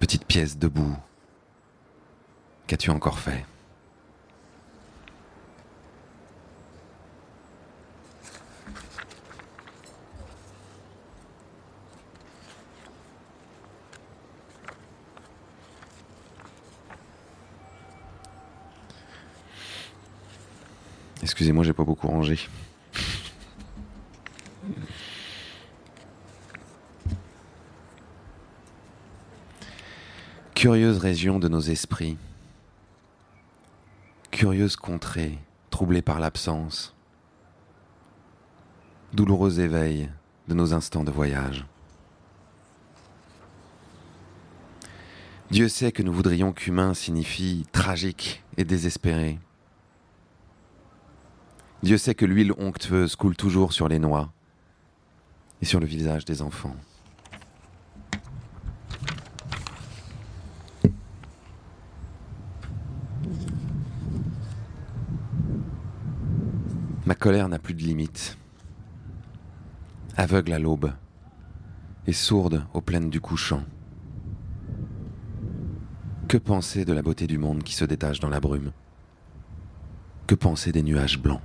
[0.00, 0.96] Petite pièce debout.
[2.66, 3.46] Qu'as-tu encore fait?
[21.36, 22.38] Excusez-moi, j'ai pas beaucoup rangé.
[30.54, 32.16] Curieuse région de nos esprits,
[34.30, 36.94] curieuse contrée, troublée par l'absence,
[39.12, 40.08] douloureux éveil
[40.48, 41.66] de nos instants de voyage.
[45.50, 49.38] Dieu sait que nous voudrions qu'humain signifie tragique et désespéré.
[51.82, 54.32] Dieu sait que l'huile onctueuse coule toujours sur les noix
[55.62, 56.74] et sur le visage des enfants.
[67.04, 68.36] Ma colère n'a plus de limite,
[70.16, 70.92] aveugle à l'aube
[72.08, 73.62] et sourde aux plaines du couchant.
[76.26, 78.72] Que penser de la beauté du monde qui se détache dans la brume?
[80.26, 81.40] Que penser des nuages blancs?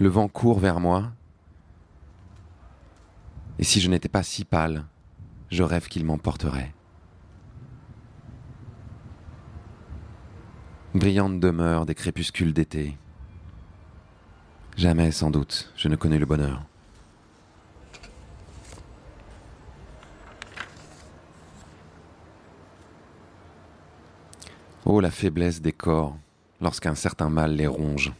[0.00, 1.10] Le vent court vers moi,
[3.58, 4.84] et si je n'étais pas si pâle,
[5.50, 6.72] je rêve qu'il m'emporterait.
[10.94, 12.96] Brillante demeure des crépuscules d'été.
[14.76, 16.62] Jamais, sans doute, je ne connais le bonheur.
[24.84, 26.16] Oh la faiblesse des corps
[26.60, 28.12] lorsqu'un certain mal les ronge.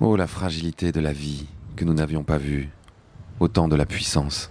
[0.00, 2.70] Oh la fragilité de la vie que nous n'avions pas vue
[3.40, 4.48] au temps de la puissance.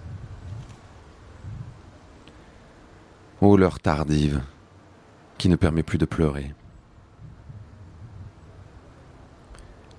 [3.39, 4.41] Oh l'heure tardive
[5.37, 6.53] qui ne permet plus de pleurer.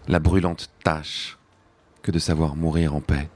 [0.07, 1.39] La brûlante tâche
[2.03, 3.31] que de savoir mourir en paix.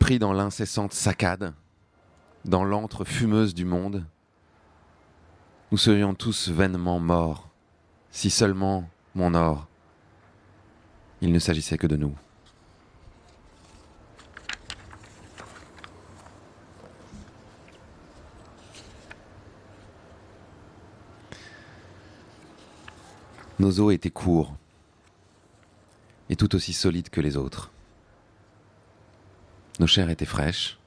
[0.00, 1.54] Pris dans l'incessante saccade,
[2.46, 4.04] dans l'antre fumeuse du monde,
[5.72, 7.48] nous serions tous vainement morts,
[8.12, 9.66] si seulement, mon or,
[11.20, 12.16] il ne s'agissait que de nous.
[23.58, 24.54] Nos os étaient courts
[26.28, 27.72] et tout aussi solides que les autres.
[29.80, 30.78] Nos chairs étaient fraîches,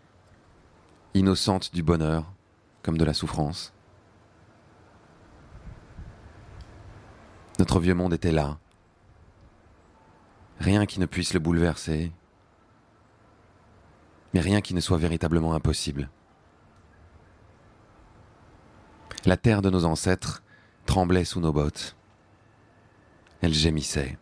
[1.14, 2.32] innocentes du bonheur
[2.84, 3.74] comme de la souffrance.
[7.60, 8.58] Notre vieux monde était là.
[10.60, 12.12] Rien qui ne puisse le bouleverser,
[14.34, 16.10] mais rien qui ne soit véritablement impossible.
[19.26, 20.44] La terre de nos ancêtres
[20.86, 21.96] tremblait sous nos bottes.
[23.42, 24.18] Elle gémissait.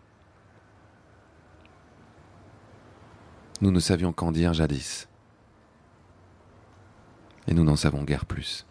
[3.61, 5.07] Nous ne savions qu'en dire jadis.
[7.47, 8.65] Et nous n'en savons guère plus.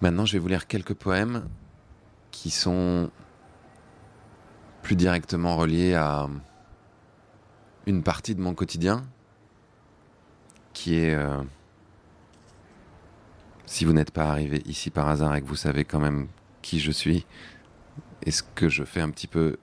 [0.00, 1.48] Maintenant, je vais vous lire quelques poèmes
[2.30, 3.10] qui sont
[4.82, 6.28] plus directement reliés à
[7.86, 9.04] une partie de mon quotidien,
[10.74, 11.42] qui est euh,
[13.64, 16.28] si vous n'êtes pas arrivé ici par hasard et que vous savez quand même
[16.62, 17.26] qui je suis
[18.22, 19.56] et ce que je fais un petit peu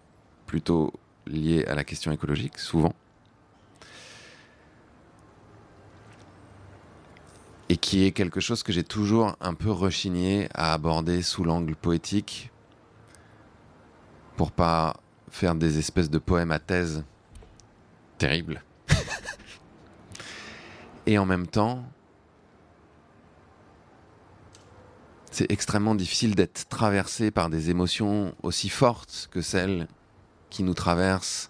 [0.45, 0.93] plutôt
[1.25, 2.93] lié à la question écologique, souvent,
[7.69, 11.75] et qui est quelque chose que j'ai toujours un peu rechigné à aborder sous l'angle
[11.75, 12.51] poétique
[14.38, 14.97] pour pas
[15.29, 17.03] faire des espèces de poèmes à thèse
[18.17, 18.63] terribles?
[21.07, 21.84] et en même temps,
[25.34, 29.88] c'est extrêmement difficile d'être traversé par des émotions aussi fortes que celles
[30.51, 31.49] qui nous traversent,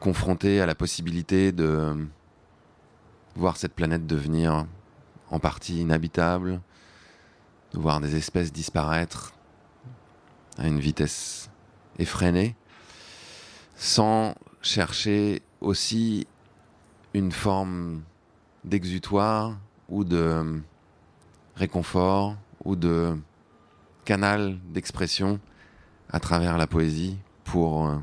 [0.00, 1.94] confrontés à la possibilité de
[3.36, 4.66] voir cette planète devenir
[5.30, 6.60] en partie inhabitable,
[7.74, 9.32] de voir des espèces disparaître
[10.58, 11.48] à une vitesse
[12.00, 12.56] effrénée,
[13.76, 16.26] sans chercher aussi
[17.14, 18.02] une forme
[18.64, 19.56] d'exutoire
[19.88, 20.60] ou de
[21.56, 23.16] réconfort ou de
[24.04, 25.40] canal d'expression
[26.10, 27.96] à travers la poésie pour euh,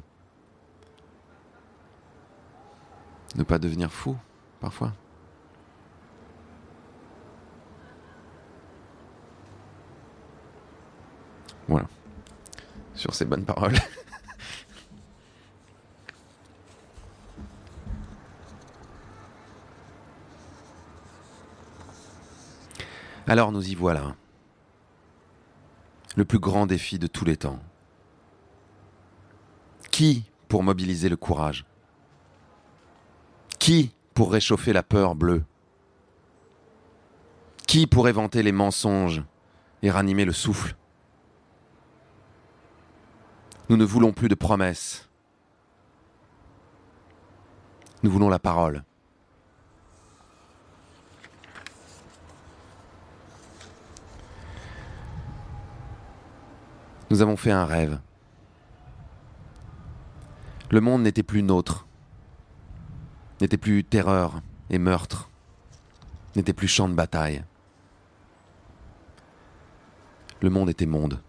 [3.36, 4.16] ne pas devenir fou
[4.60, 4.94] parfois.
[11.68, 11.88] Voilà.
[12.96, 13.76] Sur ces bonnes paroles.
[23.30, 24.16] Alors nous y voilà.
[26.16, 27.60] Le plus grand défi de tous les temps.
[29.92, 31.64] Qui pour mobiliser le courage?
[33.60, 35.44] Qui pour réchauffer la peur bleue?
[37.68, 39.24] Qui pour éventer les mensonges
[39.84, 40.76] et ranimer le souffle?
[43.70, 45.08] Nous ne voulons plus de promesses.
[48.02, 48.84] Nous voulons la parole.
[57.10, 58.00] Nous avons fait un rêve.
[60.70, 61.88] Le monde n'était plus nôtre,
[63.42, 65.30] n'était plus terreur et meurtre,
[66.36, 67.44] n'était plus champ de bataille.
[70.42, 71.22] le monde était monde.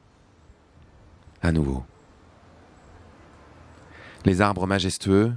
[1.42, 1.84] À nouveau.
[4.24, 5.34] Les arbres majestueux,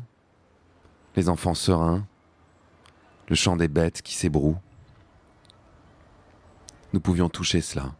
[1.15, 2.05] les enfants sereins,
[3.29, 4.57] le chant des bêtes qui s'ébrouent.
[6.91, 7.93] Nous pouvions toucher cela,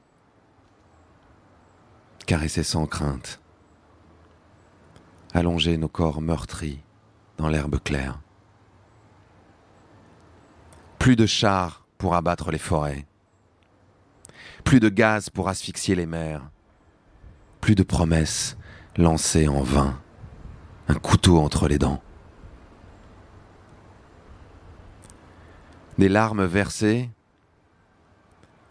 [2.26, 3.41] caresser sans crainte,
[5.34, 6.80] allonger nos corps meurtris
[7.38, 8.19] dans l'herbe claire.
[10.99, 13.05] Plus de chars pour abattre les forêts,
[14.63, 16.49] plus de gaz pour asphyxier les mers,
[17.59, 18.57] plus de promesses
[18.97, 19.99] lancées en vain,
[20.88, 22.01] un couteau entre les dents.
[25.97, 27.09] Des larmes versées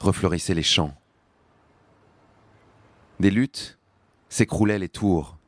[0.01, 0.97] refleurissaient les champs.
[3.23, 3.79] Des luttes
[4.29, 5.39] s'écroulaient les tours.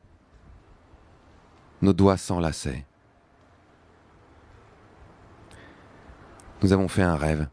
[1.81, 2.85] Nos doigts s'enlaçaient.
[6.63, 7.49] Nous avons fait un rêve.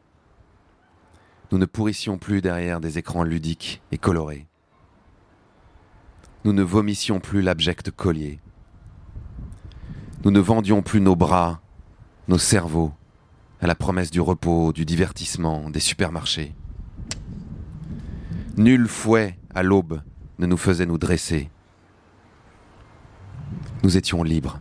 [1.51, 4.47] Nous ne pourrissions plus derrière des écrans ludiques et colorés.
[6.45, 8.39] Nous ne vomissions plus l'abject collier.
[10.25, 11.61] Nous ne vendions plus nos bras,
[12.29, 12.93] nos cerveaux,
[13.61, 16.55] à la promesse du repos, du divertissement, des supermarchés.
[18.57, 20.01] Nul fouet à l'aube
[20.39, 21.51] ne nous faisait nous dresser.
[23.83, 24.61] Nous étions libres.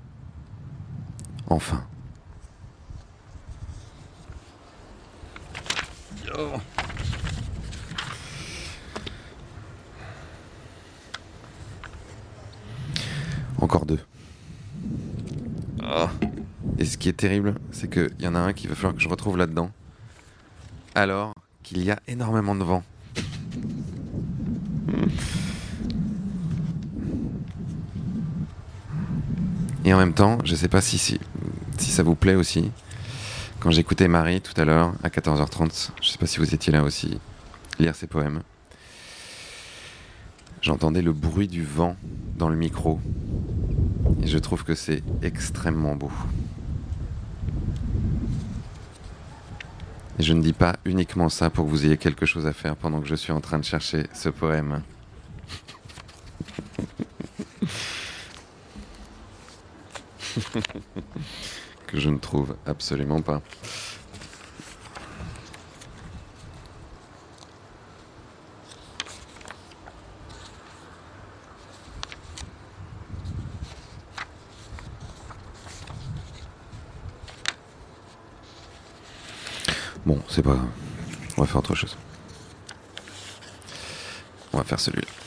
[1.48, 1.86] Enfin.
[13.60, 14.00] Encore deux.
[16.78, 19.02] Et ce qui est terrible, c'est qu'il y en a un qui va falloir que
[19.02, 19.72] je retrouve là-dedans.
[20.96, 22.84] Alors qu'il y a énormément de vent.
[29.84, 31.20] Et en même temps, je ne sais pas si, si,
[31.78, 32.72] ça vous plaît aussi.
[33.60, 36.72] Quand j'écoutais Marie tout à l'heure, à 14h30, je ne sais pas si vous étiez
[36.72, 37.20] là aussi,
[37.80, 38.42] lire ses poèmes,
[40.62, 41.96] j'entendais le bruit du vent
[42.38, 43.00] dans le micro.
[44.22, 46.12] Et je trouve que c'est extrêmement beau.
[50.20, 52.76] Et je ne dis pas uniquement ça pour que vous ayez quelque chose à faire
[52.76, 54.82] pendant que je suis en train de chercher ce poème.
[61.88, 63.42] que je ne trouve absolument pas.
[80.06, 80.58] Bon, c'est pas.
[81.38, 81.96] On va faire autre chose.
[84.52, 85.21] On va faire celui-là.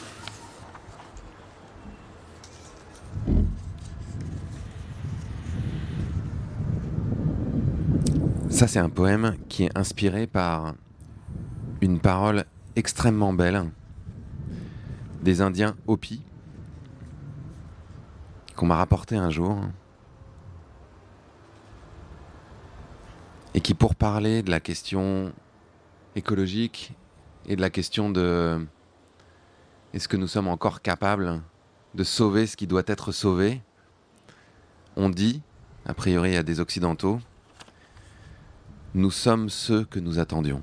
[8.67, 10.75] C'est un poème qui est inspiré par
[11.83, 12.47] une parole
[12.77, 13.71] extrêmement belle
[15.23, 16.23] des Indiens Hopi
[18.57, 19.61] qu'on m'a rapporté un jour
[23.53, 25.33] et qui, pour parler de la question
[26.17, 26.95] écologique
[27.47, 28.67] et de la question de
[29.93, 31.43] est-ce que nous sommes encore capables
[31.95, 33.61] de sauver ce qui doit être sauvé,
[34.97, 35.43] on dit,
[35.85, 37.21] a priori à des Occidentaux,
[38.95, 40.63] nous sommes ceux que nous attendions.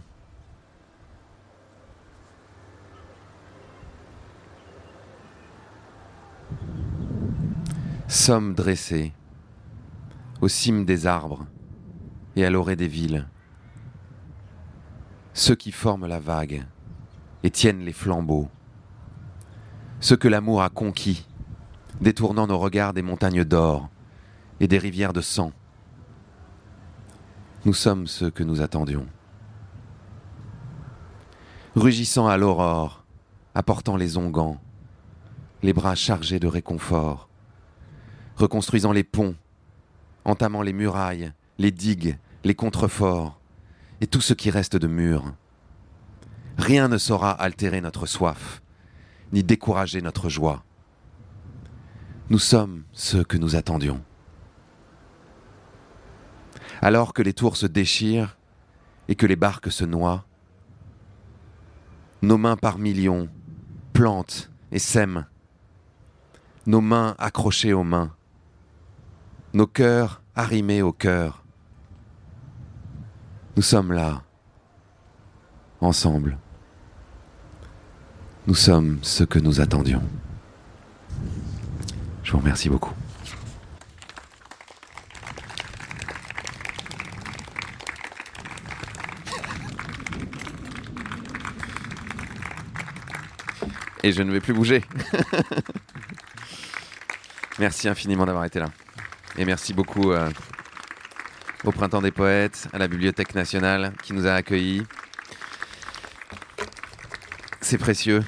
[8.07, 9.11] Sommes dressés
[10.39, 11.45] aux cimes des arbres
[12.37, 13.27] et à l'orée des villes,
[15.33, 16.65] ceux qui forment la vague
[17.43, 18.49] et tiennent les flambeaux,
[19.99, 21.25] ceux que l'amour a conquis,
[21.99, 23.89] détournant nos regards des montagnes d'or
[24.61, 25.51] et des rivières de sang,
[27.63, 29.05] nous sommes ceux que nous attendions.
[31.75, 33.05] Rugissant à l'aurore,
[33.53, 34.59] apportant les onguents,
[35.61, 37.29] les bras chargés de réconfort,
[38.35, 39.35] reconstruisant les ponts,
[40.25, 43.39] entamant les murailles, les digues, les contreforts,
[44.01, 45.35] et tout ce qui reste de murs.
[46.57, 48.63] Rien ne saura altérer notre soif,
[49.31, 50.63] ni décourager notre joie.
[52.31, 54.01] Nous sommes ceux que nous attendions
[56.81, 58.37] alors que les tours se déchirent
[59.07, 60.25] et que les barques se noient.
[62.21, 63.29] Nos mains par millions
[63.93, 65.25] plantent et sèment,
[66.65, 68.11] nos mains accrochées aux mains,
[69.53, 71.43] nos cœurs arrimés au cœur.
[73.55, 74.23] Nous sommes là,
[75.81, 76.37] ensemble.
[78.47, 80.01] Nous sommes ce que nous attendions.
[82.23, 82.93] Je vous remercie beaucoup.
[94.03, 94.83] Et je ne vais plus bouger.
[97.59, 98.69] merci infiniment d'avoir été là.
[99.37, 100.29] Et merci beaucoup euh,
[101.63, 104.83] au Printemps des Poètes, à la Bibliothèque nationale qui nous a accueillis.
[107.61, 108.23] C'est précieux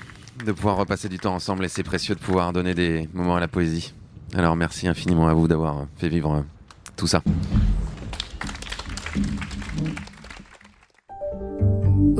[0.45, 3.39] de pouvoir repasser du temps ensemble et c'est précieux de pouvoir donner des moments à
[3.39, 3.93] la poésie.
[4.35, 6.45] Alors merci infiniment à vous d'avoir fait vivre
[6.95, 7.21] tout ça.